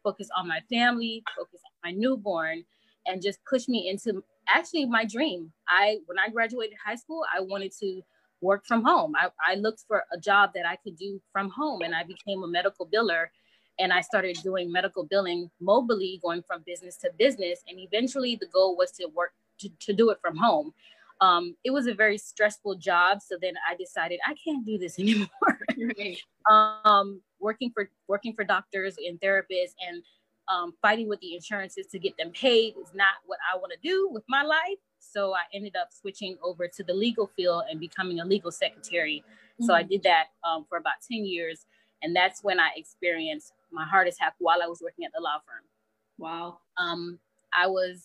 focus 0.03 0.29
on 0.35 0.47
my 0.47 0.59
family, 0.69 1.23
focus 1.37 1.61
on 1.65 1.91
my 1.91 1.97
newborn, 1.97 2.63
and 3.05 3.21
just 3.21 3.39
push 3.45 3.67
me 3.67 3.89
into 3.89 4.23
actually 4.47 4.85
my 4.85 5.05
dream. 5.05 5.51
I, 5.67 5.99
when 6.05 6.19
I 6.19 6.29
graduated 6.29 6.77
high 6.83 6.95
school, 6.95 7.23
I 7.33 7.41
wanted 7.41 7.71
to 7.79 8.01
work 8.41 8.65
from 8.65 8.83
home. 8.83 9.13
I, 9.15 9.29
I 9.45 9.55
looked 9.55 9.83
for 9.87 10.03
a 10.11 10.19
job 10.19 10.51
that 10.55 10.65
I 10.65 10.75
could 10.77 10.97
do 10.97 11.21
from 11.31 11.49
home 11.49 11.81
and 11.81 11.95
I 11.95 12.03
became 12.03 12.43
a 12.43 12.47
medical 12.47 12.87
biller 12.87 13.27
and 13.79 13.91
I 13.91 14.01
started 14.01 14.37
doing 14.43 14.71
medical 14.71 15.03
billing 15.03 15.49
mobily, 15.61 16.21
going 16.21 16.43
from 16.43 16.63
business 16.65 16.97
to 16.97 17.11
business. 17.17 17.61
And 17.67 17.79
eventually, 17.79 18.35
the 18.35 18.47
goal 18.47 18.77
was 18.77 18.91
to 18.93 19.07
work 19.07 19.33
to, 19.59 19.69
to 19.81 19.93
do 19.93 20.09
it 20.09 20.19
from 20.21 20.37
home. 20.37 20.73
Um, 21.21 21.55
it 21.63 21.71
was 21.71 21.87
a 21.87 21.93
very 21.93 22.17
stressful 22.17 22.75
job. 22.75 23.21
So 23.21 23.37
then 23.41 23.53
I 23.69 23.75
decided 23.75 24.19
I 24.25 24.35
can't 24.43 24.65
do 24.65 24.77
this 24.77 24.99
anymore. 24.99 25.27
um, 26.49 27.21
working 27.39 27.71
for 27.73 27.89
working 28.07 28.33
for 28.33 28.43
doctors 28.43 28.95
and 28.97 29.19
therapists 29.19 29.75
and 29.87 30.03
um, 30.47 30.73
fighting 30.81 31.07
with 31.07 31.19
the 31.19 31.35
insurances 31.35 31.87
to 31.87 31.99
get 31.99 32.17
them 32.17 32.31
paid 32.31 32.75
is 32.81 32.93
not 32.93 33.15
what 33.25 33.39
I 33.51 33.57
want 33.57 33.73
to 33.73 33.79
do 33.87 34.09
with 34.11 34.23
my 34.27 34.43
life. 34.43 34.79
So 34.99 35.33
I 35.33 35.41
ended 35.53 35.75
up 35.75 35.89
switching 35.91 36.37
over 36.43 36.67
to 36.67 36.83
the 36.83 36.93
legal 36.93 37.27
field 37.35 37.63
and 37.69 37.79
becoming 37.79 38.19
a 38.19 38.25
legal 38.25 38.51
secretary. 38.51 39.23
Mm-hmm. 39.25 39.65
So 39.65 39.73
I 39.73 39.81
mm-hmm. 39.81 39.89
did 39.89 40.03
that 40.03 40.25
um, 40.43 40.65
for 40.67 40.77
about 40.77 40.95
10 41.09 41.25
years. 41.25 41.65
And 42.03 42.15
that's 42.15 42.43
when 42.43 42.59
I 42.59 42.69
experienced 42.75 43.53
my 43.71 43.85
heart 43.85 44.07
attack 44.07 44.35
while 44.39 44.61
I 44.63 44.67
was 44.67 44.81
working 44.81 45.05
at 45.05 45.11
the 45.15 45.21
law 45.21 45.37
firm. 45.45 45.63
Wow. 46.17 46.59
Um, 46.77 47.19
I 47.53 47.67
was 47.67 48.03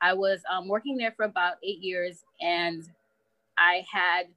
I 0.00 0.14
was 0.14 0.40
um, 0.50 0.68
working 0.68 0.96
there 0.96 1.12
for 1.16 1.24
about 1.24 1.54
eight 1.62 1.80
years, 1.80 2.22
and 2.40 2.84
I 3.58 3.84
had 3.90 4.28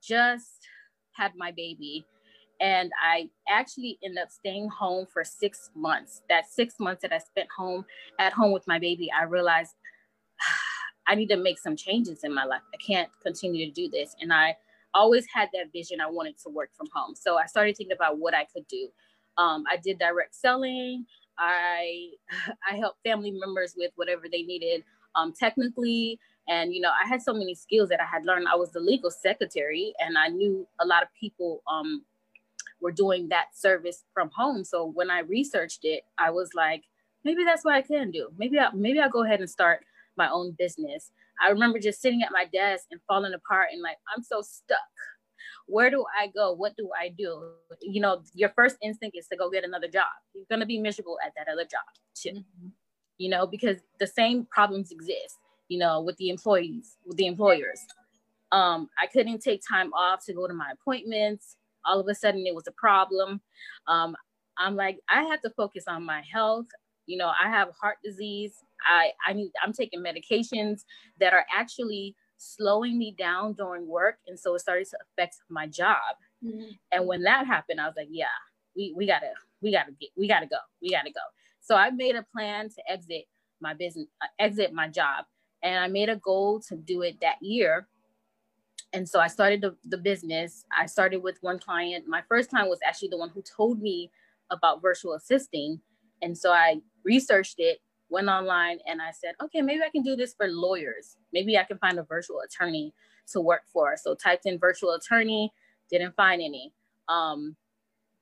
just 0.00 0.68
had 1.12 1.32
my 1.36 1.50
baby, 1.50 2.06
and 2.62 2.92
I 3.02 3.28
actually 3.48 3.98
ended 4.04 4.22
up 4.22 4.30
staying 4.30 4.68
home 4.68 5.06
for 5.12 5.24
six 5.24 5.70
months. 5.74 6.22
That 6.28 6.44
six 6.48 6.76
months 6.78 7.02
that 7.02 7.12
I 7.12 7.18
spent 7.18 7.48
home 7.54 7.84
at 8.20 8.32
home 8.32 8.52
with 8.52 8.66
my 8.68 8.78
baby, 8.78 9.10
I 9.10 9.24
realized 9.24 9.74
I 11.08 11.16
need 11.16 11.28
to 11.30 11.36
make 11.36 11.58
some 11.58 11.74
changes 11.74 12.20
in 12.22 12.32
my 12.32 12.44
life. 12.44 12.62
I 12.72 12.76
can't 12.76 13.10
continue 13.20 13.66
to 13.66 13.72
do 13.72 13.88
this, 13.88 14.14
and 14.20 14.32
I 14.32 14.56
always 14.94 15.26
had 15.34 15.48
that 15.52 15.72
vision. 15.72 16.00
I 16.00 16.08
wanted 16.08 16.38
to 16.44 16.50
work 16.50 16.70
from 16.76 16.86
home, 16.94 17.14
so 17.16 17.36
I 17.36 17.46
started 17.46 17.76
thinking 17.76 17.96
about 17.96 18.18
what 18.18 18.34
I 18.34 18.44
could 18.44 18.66
do. 18.68 18.88
Um, 19.36 19.64
I 19.70 19.76
did 19.76 19.98
direct 19.98 20.34
selling. 20.36 21.04
I 21.38 22.10
I 22.70 22.76
helped 22.76 23.00
family 23.04 23.32
members 23.32 23.74
with 23.76 23.90
whatever 23.96 24.22
they 24.30 24.42
needed 24.42 24.84
um, 25.16 25.32
technically. 25.32 26.18
And 26.48 26.72
you 26.74 26.80
know, 26.80 26.90
I 26.90 27.08
had 27.08 27.22
so 27.22 27.32
many 27.32 27.54
skills 27.54 27.88
that 27.88 28.00
I 28.00 28.06
had 28.06 28.24
learned. 28.24 28.46
I 28.48 28.56
was 28.56 28.70
the 28.70 28.80
legal 28.80 29.10
secretary, 29.10 29.94
and 29.98 30.16
I 30.16 30.28
knew 30.28 30.66
a 30.80 30.86
lot 30.86 31.02
of 31.02 31.08
people 31.18 31.62
um, 31.70 32.02
were 32.82 32.92
doing 32.92 33.28
that 33.28 33.46
service 33.54 34.04
from 34.12 34.30
home. 34.36 34.64
So 34.64 34.84
when 34.86 35.10
I 35.10 35.20
researched 35.20 35.84
it, 35.84 36.02
I 36.18 36.30
was 36.30 36.50
like, 36.54 36.82
maybe 37.24 37.44
that's 37.44 37.64
what 37.64 37.74
I 37.74 37.82
can 37.82 38.10
do. 38.10 38.28
Maybe 38.36 38.58
I 38.58 38.68
maybe 38.74 38.98
I'll 38.98 39.08
go 39.08 39.24
ahead 39.24 39.40
and 39.40 39.48
start 39.48 39.84
my 40.16 40.28
own 40.28 40.54
business. 40.58 41.10
I 41.42 41.50
remember 41.50 41.78
just 41.78 42.02
sitting 42.02 42.22
at 42.22 42.32
my 42.32 42.44
desk 42.52 42.86
and 42.90 43.00
falling 43.08 43.32
apart 43.32 43.68
and 43.72 43.80
like, 43.82 43.96
I'm 44.14 44.22
so 44.22 44.42
stuck. 44.42 44.78
Where 45.66 45.90
do 45.90 46.04
I 46.20 46.26
go? 46.26 46.52
What 46.52 46.76
do 46.76 46.90
I 47.00 47.08
do? 47.08 47.52
You 47.80 48.00
know, 48.00 48.22
your 48.34 48.50
first 48.50 48.76
instinct 48.82 49.16
is 49.16 49.26
to 49.28 49.36
go 49.36 49.50
get 49.50 49.64
another 49.64 49.88
job. 49.88 50.06
You're 50.34 50.44
going 50.50 50.60
to 50.60 50.66
be 50.66 50.78
miserable 50.78 51.18
at 51.24 51.32
that 51.36 51.50
other 51.50 51.64
job 51.64 51.80
too, 52.14 52.30
mm-hmm. 52.30 52.68
you 53.18 53.30
know, 53.30 53.46
because 53.46 53.78
the 53.98 54.06
same 54.06 54.46
problems 54.50 54.90
exist, 54.90 55.38
you 55.68 55.78
know, 55.78 56.00
with 56.00 56.16
the 56.16 56.28
employees, 56.28 56.96
with 57.06 57.16
the 57.16 57.26
employers. 57.26 57.80
Um, 58.50 58.90
I 59.02 59.06
couldn't 59.06 59.40
take 59.40 59.62
time 59.66 59.92
off 59.94 60.24
to 60.26 60.34
go 60.34 60.46
to 60.46 60.52
my 60.52 60.72
appointments. 60.72 61.56
All 61.84 62.00
of 62.00 62.08
a 62.08 62.14
sudden, 62.14 62.46
it 62.46 62.54
was 62.54 62.66
a 62.66 62.72
problem. 62.72 63.40
Um, 63.86 64.16
I'm 64.58 64.76
like, 64.76 64.98
I 65.08 65.22
have 65.24 65.40
to 65.42 65.50
focus 65.50 65.84
on 65.88 66.04
my 66.04 66.22
health. 66.30 66.66
You 67.06 67.18
know, 67.18 67.28
I 67.42 67.48
have 67.48 67.68
heart 67.80 67.96
disease. 68.04 68.54
I 68.86 69.10
I 69.26 69.32
need 69.32 69.50
I'm 69.62 69.72
taking 69.72 70.00
medications 70.00 70.84
that 71.20 71.32
are 71.32 71.46
actually 71.54 72.16
slowing 72.36 72.98
me 72.98 73.14
down 73.16 73.54
during 73.54 73.86
work, 73.86 74.16
and 74.26 74.38
so 74.38 74.54
it 74.54 74.60
started 74.60 74.88
to 74.90 74.98
affect 75.02 75.36
my 75.48 75.66
job. 75.66 75.96
Mm-hmm. 76.44 76.70
And 76.90 77.06
when 77.06 77.22
that 77.22 77.46
happened, 77.46 77.80
I 77.80 77.86
was 77.86 77.94
like, 77.96 78.08
yeah, 78.10 78.26
we 78.76 78.92
we 78.96 79.06
gotta 79.06 79.32
we 79.60 79.72
gotta 79.72 79.92
get 80.00 80.10
we 80.16 80.28
gotta 80.28 80.46
go 80.46 80.58
we 80.80 80.90
gotta 80.90 81.10
go. 81.10 81.20
So 81.60 81.76
I 81.76 81.90
made 81.90 82.16
a 82.16 82.26
plan 82.34 82.68
to 82.70 82.90
exit 82.90 83.24
my 83.60 83.74
business, 83.74 84.06
uh, 84.20 84.26
exit 84.38 84.72
my 84.72 84.88
job, 84.88 85.24
and 85.62 85.78
I 85.78 85.88
made 85.88 86.08
a 86.08 86.16
goal 86.16 86.60
to 86.68 86.76
do 86.76 87.02
it 87.02 87.20
that 87.20 87.36
year. 87.40 87.86
And 88.92 89.08
so 89.08 89.20
I 89.20 89.28
started 89.28 89.62
the, 89.62 89.76
the 89.84 89.96
business. 89.96 90.64
I 90.76 90.86
started 90.86 91.22
with 91.22 91.38
one 91.40 91.58
client. 91.58 92.04
My 92.06 92.22
first 92.28 92.50
client 92.50 92.68
was 92.68 92.80
actually 92.84 93.08
the 93.08 93.16
one 93.16 93.30
who 93.30 93.42
told 93.42 93.80
me 93.80 94.10
about 94.50 94.82
virtual 94.82 95.14
assisting. 95.14 95.80
And 96.20 96.36
so 96.36 96.52
I 96.52 96.76
researched 97.04 97.56
it, 97.58 97.78
went 98.10 98.28
online, 98.28 98.78
and 98.86 99.00
I 99.00 99.10
said, 99.12 99.34
okay, 99.42 99.62
maybe 99.62 99.82
I 99.82 99.90
can 99.90 100.02
do 100.02 100.14
this 100.14 100.34
for 100.34 100.46
lawyers. 100.46 101.16
Maybe 101.32 101.56
I 101.56 101.64
can 101.64 101.78
find 101.78 101.98
a 101.98 102.02
virtual 102.02 102.40
attorney 102.44 102.92
to 103.32 103.40
work 103.40 103.62
for. 103.72 103.96
So 103.96 104.14
typed 104.14 104.46
in 104.46 104.58
virtual 104.58 104.92
attorney, 104.92 105.52
didn't 105.90 106.14
find 106.14 106.42
any. 106.42 106.72
Um, 107.08 107.56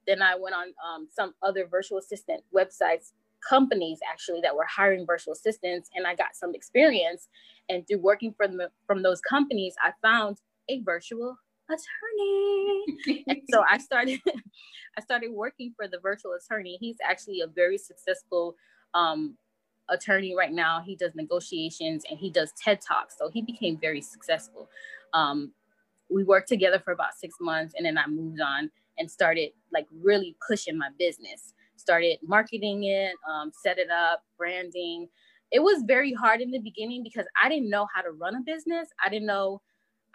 then 0.07 0.23
I 0.23 0.37
went 0.37 0.55
on 0.55 0.69
um, 0.87 1.09
some 1.11 1.35
other 1.43 1.67
virtual 1.67 1.99
assistant 1.99 2.43
websites, 2.55 3.13
companies 3.49 3.99
actually 4.11 4.41
that 4.43 4.55
were 4.55 4.67
hiring 4.67 5.07
virtual 5.07 5.33
assistants, 5.33 5.89
and 5.95 6.07
I 6.07 6.15
got 6.15 6.35
some 6.35 6.55
experience. 6.55 7.29
And 7.69 7.87
through 7.87 7.99
working 7.99 8.35
from 8.37 8.57
the, 8.57 8.71
from 8.87 9.03
those 9.03 9.21
companies, 9.21 9.75
I 9.83 9.93
found 10.03 10.39
a 10.71 10.81
virtual 10.83 11.37
attorney. 11.69 13.25
and 13.29 13.43
so 13.53 13.63
I 13.69 13.79
started 13.79 14.21
I 14.99 15.03
started 15.03 15.31
working 15.33 15.73
for 15.77 15.87
the 15.87 15.99
virtual 16.01 16.33
attorney. 16.33 16.77
He's 16.81 16.97
actually 17.05 17.41
a 17.41 17.47
very 17.47 17.79
successful 17.79 18.57
um, 18.95 19.37
attorney 19.89 20.35
right 20.37 20.53
now. 20.53 20.83
He 20.85 20.97
does 20.97 21.15
negotiations 21.15 22.05
and 22.11 22.19
he 22.19 22.31
does 22.31 22.53
TED 22.63 22.81
Talks. 22.81 23.17
So 23.17 23.31
he 23.31 23.43
became 23.43 23.79
very 23.79 24.01
successful. 24.01 24.69
Um, 25.13 25.53
we 26.11 26.25
worked 26.25 26.49
together 26.49 26.81
for 26.81 26.93
about 26.93 27.15
six 27.15 27.37
months 27.41 27.75
and 27.77 27.87
then 27.87 27.97
I 27.99 28.07
moved 28.09 28.41
on 28.41 28.71
and 28.99 29.11
started 29.11 29.51
like 29.73 29.87
really 30.03 30.37
pushing 30.47 30.77
my 30.77 30.89
business. 30.99 31.55
Started 31.77 32.19
marketing 32.23 32.85
it, 32.85 33.15
um, 33.29 33.53
set 33.63 33.79
it 33.79 33.91
up, 33.91 34.23
branding. 34.37 35.09
It 35.51 35.63
was 35.63 35.83
very 35.87 36.13
hard 36.13 36.41
in 36.41 36.51
the 36.51 36.59
beginning 36.59 37.03
because 37.03 37.27
I 37.43 37.49
didn't 37.49 37.71
know 37.71 37.87
how 37.95 38.03
to 38.03 38.11
run 38.11 38.37
a 38.37 38.41
business. 38.41 38.89
I 39.05 39.09
didn't 39.09 39.27
know 39.27 39.63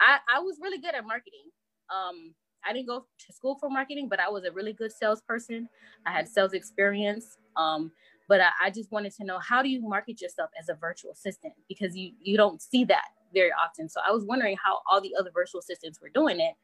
I, 0.00 0.18
I 0.34 0.40
was 0.40 0.58
really 0.60 0.78
good 0.78 0.94
at 0.94 1.06
marketing. 1.06 1.50
Um, 1.90 2.34
I 2.68 2.72
didn't 2.72 2.88
go 2.88 3.00
to 3.00 3.32
school 3.32 3.56
for 3.58 3.70
marketing, 3.70 4.08
but 4.08 4.20
I 4.20 4.28
was 4.28 4.44
a 4.44 4.52
really 4.52 4.72
good 4.72 4.92
salesperson. 4.92 5.68
I 6.04 6.12
had 6.12 6.28
sales 6.28 6.52
experience. 6.52 7.38
Um, 7.56 7.92
but 8.28 8.40
I, 8.40 8.50
I, 8.64 8.70
just 8.70 8.90
wanted 8.90 9.14
to 9.14 9.24
know 9.24 9.38
how 9.38 9.62
do 9.62 9.68
you 9.68 9.80
market 9.80 10.20
yourself 10.20 10.50
as 10.60 10.68
a 10.68 10.74
virtual 10.74 11.12
assistant 11.12 11.54
because 11.68 11.96
you 11.96 12.12
you 12.20 12.36
don't 12.36 12.60
see 12.60 12.84
that 12.84 13.06
very 13.32 13.50
often. 13.52 13.88
So 13.88 14.00
I 14.06 14.10
was 14.12 14.24
wondering 14.24 14.56
how 14.62 14.80
all 14.90 15.00
the 15.00 15.14
other 15.18 15.30
virtual 15.32 15.60
assistants 15.60 16.00
were 16.00 16.10
doing 16.10 16.40
it. 16.40 16.54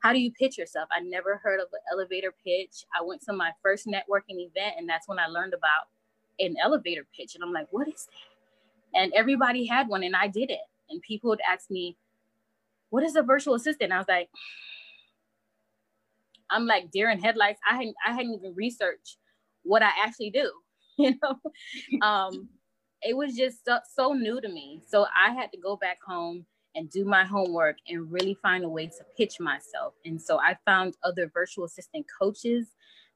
How 0.00 0.12
do 0.12 0.20
you 0.20 0.30
pitch 0.32 0.58
yourself? 0.58 0.88
I 0.94 1.00
never 1.00 1.40
heard 1.42 1.58
of 1.60 1.68
an 1.72 1.80
elevator 1.90 2.32
pitch. 2.44 2.84
I 2.98 3.02
went 3.02 3.22
to 3.22 3.32
my 3.32 3.50
first 3.62 3.86
networking 3.86 4.38
event, 4.38 4.74
and 4.78 4.88
that's 4.88 5.08
when 5.08 5.18
I 5.18 5.26
learned 5.26 5.54
about 5.54 5.88
an 6.38 6.54
elevator 6.62 7.06
pitch. 7.16 7.34
And 7.34 7.42
I'm 7.42 7.52
like, 7.52 7.66
what 7.70 7.88
is 7.88 8.06
that? 8.06 9.00
And 9.00 9.12
everybody 9.14 9.66
had 9.66 9.88
one, 9.88 10.02
and 10.02 10.14
I 10.14 10.28
did 10.28 10.50
it. 10.50 10.60
And 10.90 11.00
people 11.02 11.30
would 11.30 11.40
ask 11.50 11.70
me, 11.70 11.96
what 12.96 13.04
is 13.04 13.14
a 13.14 13.22
virtual 13.22 13.52
assistant? 13.52 13.92
I 13.92 13.98
was 13.98 14.08
like, 14.08 14.30
I'm 16.50 16.64
like 16.64 16.90
deer 16.90 17.10
in 17.10 17.20
headlights. 17.20 17.60
I 17.70 17.76
hadn't 17.76 17.94
I 18.06 18.12
hadn't 18.12 18.32
even 18.32 18.54
researched 18.54 19.18
what 19.64 19.82
I 19.82 19.90
actually 20.04 20.30
do. 20.30 20.50
You 20.98 21.12
know, 21.22 22.00
um, 22.00 22.48
it 23.02 23.14
was 23.14 23.36
just 23.36 23.66
so, 23.66 23.80
so 23.94 24.14
new 24.14 24.40
to 24.40 24.48
me. 24.48 24.80
So 24.88 25.04
I 25.14 25.34
had 25.34 25.52
to 25.52 25.58
go 25.58 25.76
back 25.76 25.98
home 26.02 26.46
and 26.74 26.88
do 26.88 27.04
my 27.04 27.22
homework 27.22 27.76
and 27.86 28.10
really 28.10 28.32
find 28.40 28.64
a 28.64 28.68
way 28.70 28.86
to 28.86 29.04
pitch 29.14 29.38
myself. 29.38 29.92
And 30.06 30.18
so 30.18 30.38
I 30.38 30.56
found 30.64 30.96
other 31.04 31.30
virtual 31.34 31.66
assistant 31.66 32.06
coaches 32.18 32.68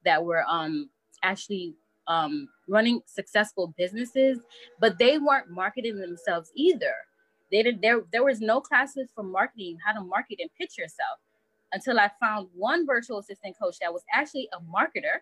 that 0.05 0.23
were 0.23 0.45
um, 0.47 0.91
actually 1.23 1.75
um, 2.07 2.51
running 2.69 3.01
successful 3.07 3.73
businesses, 3.79 4.41
but 4.79 4.99
they 4.99 5.19
weren't 5.19 5.49
marketing 5.49 5.99
themselves 5.99 6.51
either. 6.55 6.93
They 7.51 7.63
did 7.63 7.83
there 7.83 8.03
there 8.13 8.25
was 8.25 8.41
no 8.41 8.61
classes 8.61 9.11
for 9.15 9.23
marketing, 9.23 9.79
how 9.85 9.93
to 9.93 10.01
market 10.01 10.39
and 10.41 10.51
pitch 10.59 10.79
yourself 10.79 11.19
until 11.73 11.99
I 11.99 12.11
found 12.21 12.49
one 12.55 12.87
virtual 12.87 13.19
assistant 13.19 13.57
coach 13.61 13.79
that 13.81 13.93
was 13.93 14.03
actually 14.13 14.49
a 14.53 14.61
marketer 14.61 15.21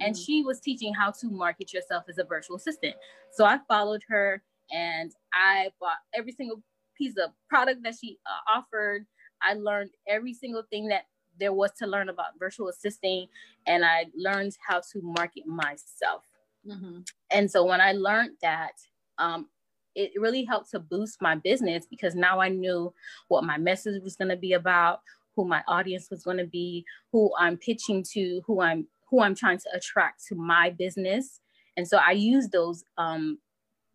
and 0.00 0.14
mm-hmm. 0.14 0.22
she 0.22 0.42
was 0.42 0.60
teaching 0.60 0.92
how 0.94 1.10
to 1.10 1.28
market 1.28 1.72
yourself 1.72 2.04
as 2.08 2.18
a 2.18 2.24
virtual 2.24 2.56
assistant. 2.56 2.94
So 3.32 3.44
I 3.44 3.58
followed 3.68 4.02
her 4.08 4.42
and 4.70 5.12
I 5.32 5.70
bought 5.80 5.98
every 6.14 6.32
single 6.32 6.62
piece 6.96 7.14
of 7.22 7.30
product 7.48 7.82
that 7.84 7.94
she 8.00 8.18
uh, 8.26 8.58
offered. 8.58 9.06
I 9.42 9.54
learned 9.54 9.90
every 10.08 10.34
single 10.34 10.64
thing 10.70 10.88
that 10.88 11.06
there 11.38 11.52
was 11.52 11.70
to 11.78 11.86
learn 11.86 12.08
about 12.08 12.38
virtual 12.38 12.68
assisting 12.68 13.28
and 13.66 13.84
I 13.84 14.06
learned 14.16 14.56
how 14.66 14.80
to 14.92 15.00
market 15.02 15.46
myself. 15.46 16.24
Mm-hmm. 16.66 17.00
And 17.30 17.50
so 17.50 17.64
when 17.64 17.80
I 17.80 17.92
learned 17.92 18.32
that, 18.42 18.72
um, 19.18 19.48
it 19.96 20.12
really 20.20 20.44
helped 20.44 20.70
to 20.70 20.78
boost 20.78 21.20
my 21.20 21.34
business 21.34 21.86
because 21.88 22.14
now 22.14 22.38
I 22.38 22.48
knew 22.48 22.92
what 23.28 23.44
my 23.44 23.56
message 23.56 24.02
was 24.02 24.14
going 24.14 24.28
to 24.28 24.36
be 24.36 24.52
about, 24.52 25.00
who 25.34 25.44
my 25.46 25.62
audience 25.66 26.08
was 26.10 26.22
going 26.22 26.36
to 26.36 26.46
be, 26.46 26.84
who 27.12 27.32
I'm 27.38 27.56
pitching 27.56 28.04
to, 28.12 28.42
who 28.46 28.60
I'm 28.60 28.86
who 29.10 29.22
I'm 29.22 29.34
trying 29.34 29.58
to 29.58 29.68
attract 29.74 30.26
to 30.26 30.34
my 30.34 30.70
business. 30.70 31.40
And 31.76 31.86
so 31.86 31.98
I 31.98 32.12
used 32.12 32.52
those 32.52 32.84
um, 32.98 33.38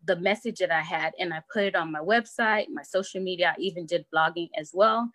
the 0.05 0.15
message 0.15 0.59
that 0.59 0.71
I 0.71 0.81
had 0.81 1.13
and 1.19 1.33
I 1.33 1.41
put 1.53 1.63
it 1.63 1.75
on 1.75 1.91
my 1.91 1.99
website, 1.99 2.67
my 2.69 2.83
social 2.83 3.21
media, 3.21 3.53
I 3.55 3.61
even 3.61 3.85
did 3.85 4.05
blogging 4.13 4.49
as 4.57 4.71
well. 4.73 5.09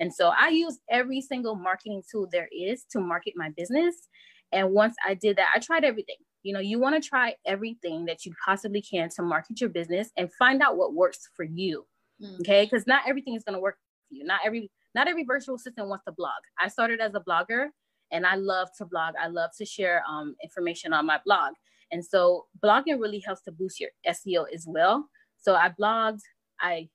And 0.00 0.12
so 0.12 0.32
I 0.36 0.48
used 0.48 0.80
every 0.90 1.20
single 1.20 1.54
marketing 1.54 2.02
tool 2.10 2.28
there 2.30 2.48
is 2.50 2.84
to 2.90 3.00
market 3.00 3.34
my 3.36 3.50
business. 3.56 4.08
And 4.50 4.72
once 4.72 4.96
I 5.06 5.14
did 5.14 5.36
that, 5.36 5.50
I 5.54 5.58
tried 5.58 5.84
everything. 5.84 6.16
You 6.42 6.52
know, 6.52 6.60
you 6.60 6.78
want 6.78 7.00
to 7.00 7.08
try 7.08 7.34
everything 7.46 8.04
that 8.06 8.24
you 8.24 8.32
possibly 8.44 8.82
can 8.82 9.08
to 9.10 9.22
market 9.22 9.60
your 9.60 9.70
business 9.70 10.10
and 10.16 10.32
find 10.34 10.62
out 10.62 10.76
what 10.76 10.94
works 10.94 11.28
for 11.36 11.44
you. 11.44 11.86
Mm. 12.20 12.40
Okay. 12.40 12.64
Because 12.64 12.86
not 12.86 13.02
everything 13.06 13.34
is 13.34 13.44
going 13.44 13.54
to 13.54 13.60
work 13.60 13.76
for 14.08 14.14
you. 14.14 14.24
Not 14.24 14.40
every 14.44 14.70
not 14.94 15.08
every 15.08 15.24
virtual 15.24 15.54
assistant 15.54 15.88
wants 15.88 16.04
to 16.04 16.12
blog. 16.12 16.32
I 16.60 16.68
started 16.68 17.00
as 17.00 17.14
a 17.14 17.20
blogger 17.20 17.68
and 18.10 18.26
I 18.26 18.34
love 18.34 18.68
to 18.78 18.84
blog. 18.84 19.14
I 19.20 19.28
love 19.28 19.50
to 19.58 19.64
share 19.64 20.02
um, 20.08 20.36
information 20.42 20.92
on 20.92 21.06
my 21.06 21.18
blog. 21.24 21.54
And 21.90 22.04
so 22.04 22.46
blogging 22.62 23.00
really 23.00 23.20
helps 23.20 23.42
to 23.42 23.52
boost 23.52 23.80
your 23.80 23.90
SEO 24.06 24.46
as 24.52 24.64
well. 24.66 25.08
So 25.38 25.54
I 25.54 25.70
blogged, 25.70 26.20
I 26.60 26.88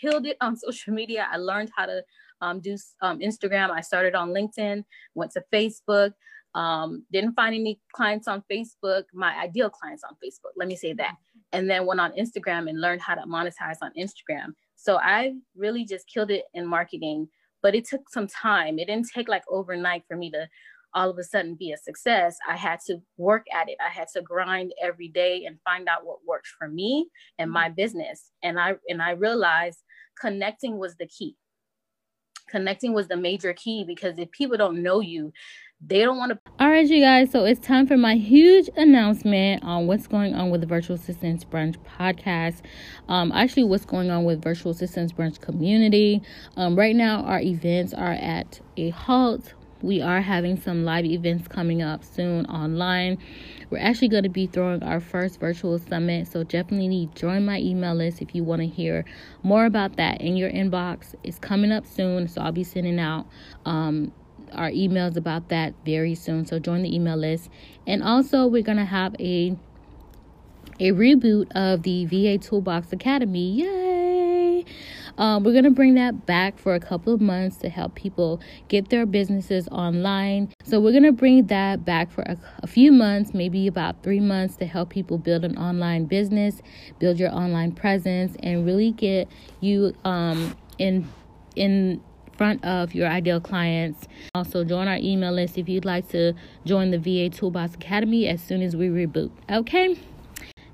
killed 0.00 0.26
it 0.26 0.36
on 0.40 0.56
social 0.56 0.92
media. 0.92 1.28
I 1.30 1.36
learned 1.36 1.70
how 1.76 1.86
to 1.86 2.02
um, 2.40 2.60
do 2.60 2.76
um, 3.00 3.20
Instagram. 3.20 3.70
I 3.70 3.80
started 3.80 4.14
on 4.14 4.30
LinkedIn, 4.30 4.84
went 5.14 5.32
to 5.32 5.44
Facebook. 5.52 6.12
Um, 6.54 7.04
didn't 7.12 7.34
find 7.34 7.54
any 7.54 7.80
clients 7.94 8.28
on 8.28 8.42
Facebook, 8.50 9.04
my 9.14 9.34
ideal 9.38 9.70
clients 9.70 10.04
on 10.04 10.14
Facebook, 10.22 10.52
let 10.56 10.68
me 10.68 10.76
say 10.76 10.92
that. 10.94 11.14
And 11.52 11.68
then 11.68 11.86
went 11.86 12.00
on 12.00 12.12
Instagram 12.12 12.68
and 12.68 12.80
learned 12.80 13.00
how 13.00 13.14
to 13.14 13.22
monetize 13.22 13.78
on 13.80 13.90
Instagram. 13.98 14.52
So 14.76 14.98
I 14.98 15.34
really 15.56 15.84
just 15.84 16.06
killed 16.12 16.30
it 16.30 16.44
in 16.54 16.66
marketing, 16.66 17.28
but 17.62 17.74
it 17.74 17.86
took 17.86 18.08
some 18.10 18.26
time. 18.26 18.78
It 18.78 18.86
didn't 18.86 19.08
take 19.14 19.28
like 19.28 19.44
overnight 19.48 20.04
for 20.08 20.16
me 20.16 20.30
to 20.32 20.48
all 20.94 21.08
of 21.08 21.18
a 21.18 21.24
sudden 21.24 21.54
be 21.54 21.72
a 21.72 21.76
success. 21.76 22.36
I 22.48 22.56
had 22.56 22.80
to 22.86 22.98
work 23.16 23.46
at 23.54 23.68
it. 23.68 23.76
I 23.84 23.88
had 23.90 24.08
to 24.14 24.22
grind 24.22 24.72
every 24.82 25.08
day 25.08 25.44
and 25.46 25.58
find 25.64 25.88
out 25.88 26.04
what 26.04 26.18
works 26.26 26.54
for 26.58 26.68
me 26.68 27.08
and 27.38 27.50
my 27.50 27.68
business. 27.68 28.30
And 28.42 28.58
I 28.60 28.74
and 28.88 29.00
I 29.00 29.12
realized 29.12 29.78
connecting 30.20 30.78
was 30.78 30.96
the 30.96 31.06
key. 31.06 31.36
Connecting 32.50 32.92
was 32.92 33.08
the 33.08 33.16
major 33.16 33.54
key 33.54 33.84
because 33.84 34.18
if 34.18 34.30
people 34.30 34.58
don't 34.58 34.82
know 34.82 35.00
you, 35.00 35.32
they 35.86 36.00
don't 36.00 36.16
want 36.16 36.32
to. 36.32 36.38
All 36.60 36.68
right, 36.68 36.86
you 36.86 37.00
guys. 37.00 37.30
So 37.30 37.44
it's 37.44 37.64
time 37.64 37.86
for 37.86 37.96
my 37.96 38.14
huge 38.14 38.68
announcement 38.76 39.64
on 39.64 39.86
what's 39.86 40.06
going 40.06 40.34
on 40.34 40.50
with 40.50 40.60
the 40.60 40.66
Virtual 40.66 40.96
Assistants 40.96 41.44
Brunch 41.44 41.76
podcast. 41.98 42.62
Um, 43.08 43.32
actually, 43.32 43.64
what's 43.64 43.84
going 43.84 44.10
on 44.10 44.24
with 44.24 44.42
Virtual 44.42 44.72
Assistants 44.72 45.12
Brunch 45.12 45.40
community. 45.40 46.22
Um, 46.56 46.76
right 46.76 46.96
now, 46.96 47.22
our 47.24 47.40
events 47.40 47.94
are 47.94 48.12
at 48.12 48.60
a 48.76 48.90
halt 48.90 49.54
we 49.82 50.00
are 50.00 50.20
having 50.20 50.60
some 50.60 50.84
live 50.84 51.04
events 51.04 51.48
coming 51.48 51.82
up 51.82 52.04
soon 52.04 52.46
online. 52.46 53.18
We're 53.68 53.78
actually 53.78 54.08
going 54.08 54.22
to 54.22 54.28
be 54.28 54.46
throwing 54.46 54.82
our 54.82 55.00
first 55.00 55.40
virtual 55.40 55.78
summit, 55.78 56.28
so 56.28 56.44
definitely 56.44 57.10
join 57.14 57.44
my 57.44 57.58
email 57.58 57.94
list 57.94 58.22
if 58.22 58.34
you 58.34 58.44
want 58.44 58.62
to 58.62 58.68
hear 58.68 59.04
more 59.42 59.66
about 59.66 59.96
that 59.96 60.20
in 60.20 60.36
your 60.36 60.50
inbox. 60.50 61.16
It's 61.24 61.38
coming 61.38 61.72
up 61.72 61.84
soon, 61.84 62.28
so 62.28 62.42
I'll 62.42 62.52
be 62.52 62.64
sending 62.64 63.00
out 63.00 63.26
um, 63.66 64.12
our 64.54 64.70
emails 64.70 65.16
about 65.16 65.48
that 65.48 65.74
very 65.84 66.14
soon. 66.14 66.46
So 66.46 66.58
join 66.58 66.82
the 66.82 66.94
email 66.94 67.16
list, 67.16 67.50
and 67.86 68.02
also 68.02 68.46
we're 68.46 68.62
going 68.62 68.78
to 68.78 68.84
have 68.84 69.14
a 69.18 69.56
a 70.80 70.92
reboot 70.92 71.50
of 71.54 71.82
the 71.82 72.06
VA 72.06 72.38
Toolbox 72.38 72.92
Academy. 72.92 73.52
Yay! 73.52 74.64
Um, 75.18 75.44
we're 75.44 75.52
going 75.52 75.64
to 75.64 75.70
bring 75.70 75.94
that 75.94 76.24
back 76.26 76.58
for 76.58 76.74
a 76.74 76.80
couple 76.80 77.12
of 77.12 77.20
months 77.20 77.56
to 77.58 77.68
help 77.68 77.94
people 77.94 78.40
get 78.68 78.88
their 78.88 79.04
businesses 79.04 79.68
online. 79.68 80.52
So, 80.64 80.80
we're 80.80 80.92
going 80.92 81.02
to 81.02 81.12
bring 81.12 81.46
that 81.48 81.84
back 81.84 82.10
for 82.10 82.22
a, 82.22 82.38
a 82.62 82.66
few 82.66 82.92
months, 82.92 83.34
maybe 83.34 83.66
about 83.66 84.02
three 84.02 84.20
months, 84.20 84.56
to 84.56 84.66
help 84.66 84.88
people 84.90 85.18
build 85.18 85.44
an 85.44 85.58
online 85.58 86.06
business, 86.06 86.62
build 86.98 87.18
your 87.18 87.32
online 87.32 87.72
presence, 87.72 88.36
and 88.42 88.64
really 88.64 88.92
get 88.92 89.28
you 89.60 89.94
um, 90.04 90.56
in 90.78 91.08
in 91.54 92.00
front 92.36 92.64
of 92.64 92.94
your 92.94 93.08
ideal 93.08 93.40
clients. 93.40 94.08
Also, 94.34 94.64
join 94.64 94.88
our 94.88 94.96
email 94.96 95.32
list 95.32 95.58
if 95.58 95.68
you'd 95.68 95.84
like 95.84 96.08
to 96.08 96.34
join 96.64 96.90
the 96.90 96.98
VA 96.98 97.28
Toolbox 97.34 97.74
Academy 97.74 98.26
as 98.28 98.42
soon 98.42 98.62
as 98.62 98.76
we 98.76 98.88
reboot. 98.88 99.30
Okay. 99.50 99.98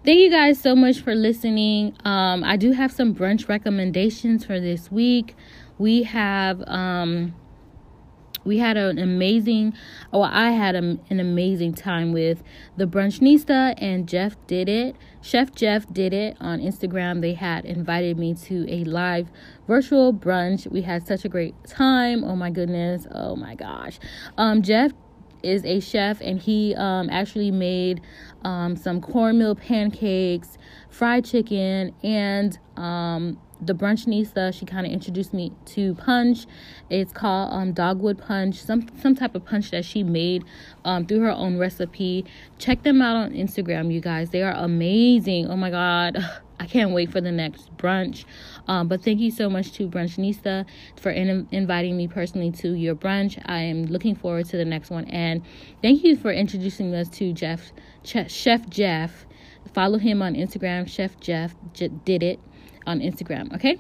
Thank 0.05 0.21
you 0.21 0.31
guys 0.31 0.61
so 0.61 0.75
much 0.75 1.01
for 1.01 1.15
listening. 1.15 1.95
Um, 2.05 2.43
I 2.45 2.57
do 2.57 2.73
have 2.73 2.93
some 2.93 3.15
brunch 3.15 3.49
recommendations 3.49 4.45
for 4.45 4.61
this 4.61 4.91
week. 4.91 5.35
We 5.77 6.05
have 6.05 6.63
um, 6.67 7.35
we 8.45 8.59
had 8.59 8.77
an 8.77 8.99
amazing 8.99 9.75
oh 10.13 10.23
i 10.23 10.51
had 10.51 10.75
a, 10.75 10.99
an 11.11 11.21
amazing 11.21 11.75
time 11.75 12.13
with 12.13 12.43
the 12.77 12.87
brunchnista 12.87 13.75
and 13.79 14.09
jeff 14.09 14.37
did 14.47 14.69
it. 14.69 14.97
Chef 15.21 15.53
jeff 15.55 15.93
did 15.93 16.13
it 16.15 16.37
on 16.41 16.61
instagram. 16.61 17.21
They 17.21 17.35
had 17.35 17.65
invited 17.65 18.19
me 18.19 18.35
to 18.35 18.67
a 18.73 18.85
live 18.85 19.29
virtual 19.67 20.15
brunch. 20.15 20.71
We 20.71 20.83
had 20.83 21.07
such 21.07 21.25
a 21.25 21.29
great 21.29 21.55
time. 21.65 22.23
Oh 22.23 22.37
my 22.37 22.51
goodness. 22.51 23.07
Oh 23.11 23.35
my 23.37 23.55
gosh. 23.55 23.99
Um 24.37 24.63
jeff 24.63 24.93
is 25.43 25.65
a 25.65 25.81
chef 25.81 26.21
and 26.21 26.41
he 26.41 26.75
um, 26.77 27.09
actually 27.11 27.51
made 27.51 28.01
um, 28.45 28.77
some 28.77 29.01
cornmeal 29.01 29.55
pancakes, 29.55 30.59
fried 30.89 31.25
chicken, 31.25 31.95
and 32.03 32.59
um, 32.77 33.39
the 33.61 33.75
brunchnista. 33.75 34.53
She 34.53 34.65
kind 34.65 34.87
of 34.87 34.93
introduced 34.93 35.33
me 35.35 35.53
to 35.67 35.95
punch. 35.95 36.47
It's 36.91 37.13
called 37.13 37.53
um, 37.53 37.73
dogwood 37.73 38.19
punch, 38.19 38.63
some 38.63 38.87
some 39.01 39.15
type 39.15 39.35
of 39.35 39.45
punch 39.45 39.71
that 39.71 39.85
she 39.85 40.03
made 40.03 40.45
um, 40.85 41.07
through 41.07 41.21
her 41.21 41.31
own 41.31 41.59
recipe. 41.59 42.25
Check 42.59 42.83
them 42.83 43.03
out 43.03 43.17
on 43.17 43.33
Instagram, 43.33 43.93
you 43.93 44.01
guys. 44.01 44.31
They 44.31 44.43
are 44.43 44.55
amazing. 44.55 45.49
Oh 45.49 45.57
my 45.57 45.71
god. 45.71 46.19
I 46.61 46.67
can't 46.67 46.91
wait 46.91 47.13
for 47.13 47.21
the 47.21 47.31
next 47.31 47.75
brunch. 47.77 48.25
Um, 48.67 48.89
but 48.89 49.05
thank 49.05 49.21
you 49.21 49.31
so 49.31 49.49
much 49.49 49.71
to 49.75 49.89
Brunchnista 49.89 50.67
for 50.97 51.11
in- 51.11 51.47
inviting 51.53 51.97
me 51.97 52.09
personally 52.09 52.51
to 52.51 52.73
your 52.73 52.97
brunch. 52.97 53.41
I 53.47 53.61
am 53.61 53.85
looking 53.85 54.17
forward 54.17 54.47
to 54.47 54.57
the 54.57 54.65
next 54.65 54.91
one. 54.91 55.05
And 55.05 55.43
thank 55.83 56.03
you 56.03 56.17
for 56.17 56.33
introducing 56.33 56.93
us 56.97 57.09
to 57.11 57.33
Jeff, 57.33 57.71
Ch- 58.03 58.29
Chef 58.29 58.69
Jeff. 58.69 59.25
Follow 59.73 59.99
him 59.99 60.21
on 60.21 60.35
Instagram, 60.35 60.89
Chef 60.89 61.19
Jeff 61.21 61.55
J- 61.75 61.89
did 62.05 62.25
it 62.25 62.41
on 62.89 63.01
Instagram. 63.01 63.55
Okay. 63.55 63.79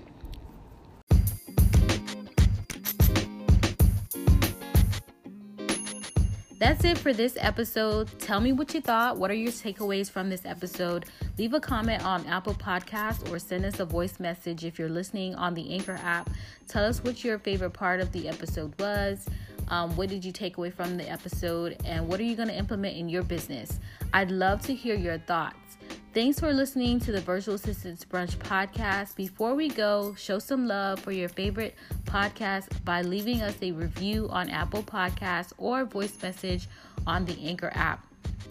That's 6.59 6.85
it 6.85 6.99
for 6.99 7.13
this 7.13 7.39
episode. 7.41 8.11
Tell 8.19 8.41
me 8.41 8.53
what 8.53 8.75
you 8.75 8.81
thought. 8.81 9.17
What 9.17 9.31
are 9.31 9.35
your 9.35 9.53
takeaways 9.53 10.11
from 10.11 10.29
this 10.29 10.45
episode? 10.45 11.07
Leave 11.39 11.55
a 11.55 11.61
comment 11.61 12.05
on 12.05 12.27
Apple 12.27 12.55
Podcasts 12.55 13.31
or 13.31 13.39
send 13.39 13.65
us 13.65 13.81
a 13.81 13.85
voice 13.85 14.21
message 14.21 14.65
if 14.65 14.79
you're 14.79 14.89
listening 14.89 15.35
on 15.37 15.55
the 15.55 15.73
Anchor 15.73 15.99
app. 16.03 16.29
Tell 16.67 16.85
us 16.85 17.03
what 17.03 17.25
your 17.25 17.39
favorite 17.39 17.71
part 17.71 18.01
of 18.01 18.13
the 18.13 18.29
episode 18.29 18.75
was. 18.79 19.27
Um, 19.69 19.97
what 19.97 20.09
did 20.09 20.25
you 20.25 20.33
take 20.33 20.59
away 20.59 20.71
from 20.71 20.97
the 20.97 21.09
episode? 21.09 21.77
And 21.85 22.09
what 22.09 22.21
are 22.21 22.25
you 22.25 22.35
going 22.37 22.49
to 22.49 22.57
implement 22.57 22.97
in 22.97 23.09
your 23.09 23.23
business? 23.23 23.79
I'd 24.13 24.31
love 24.31 24.61
to 24.63 24.75
hear 24.75 24.97
your 24.97 25.19
thoughts. 25.19 25.78
Thanks 26.15 26.41
for 26.41 26.53
listening 26.53 26.99
to 27.01 27.13
the 27.13 27.21
Virtual 27.21 27.55
Assistants 27.55 28.05
Brunch 28.05 28.37
podcast. 28.39 29.15
Before 29.15 29.55
we 29.55 29.69
go, 29.69 30.15
show 30.17 30.39
some 30.39 30.67
love 30.67 30.99
for 30.99 31.13
your 31.13 31.29
favorite 31.29 31.77
podcast 32.07 32.67
by 32.85 33.03
leaving 33.03 33.43
us 33.43 33.55
a 33.61 33.73
review 33.73 34.27
on 34.31 34.49
Apple 34.49 34.83
Podcasts 34.83 35.53
or 35.59 35.85
voice 35.85 36.21
message 36.23 36.67
on 37.07 37.27
the 37.27 37.39
Anchor 37.47 37.71
app. 37.75 38.07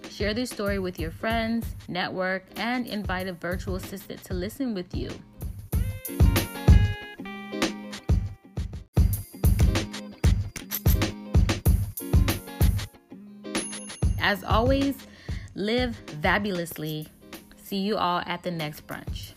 Share 0.10 0.36
this 0.36 0.52
story 0.52 0.78
with 0.78 1.00
your 1.00 1.12
friends, 1.12 1.66
network, 1.88 2.46
and 2.56 2.86
invite 2.86 3.28
a 3.28 3.34
virtual 3.34 3.76
assistant 3.76 4.24
to 4.26 4.34
listen 4.34 4.74
with 4.74 4.96
you. 4.96 5.10
As 14.22 14.44
always, 14.44 14.96
live 15.56 15.96
fabulously 16.22 17.08
See 17.68 17.80
you 17.80 17.98
all 17.98 18.22
at 18.26 18.44
the 18.44 18.52
next 18.52 18.88
brunch. 18.88 19.34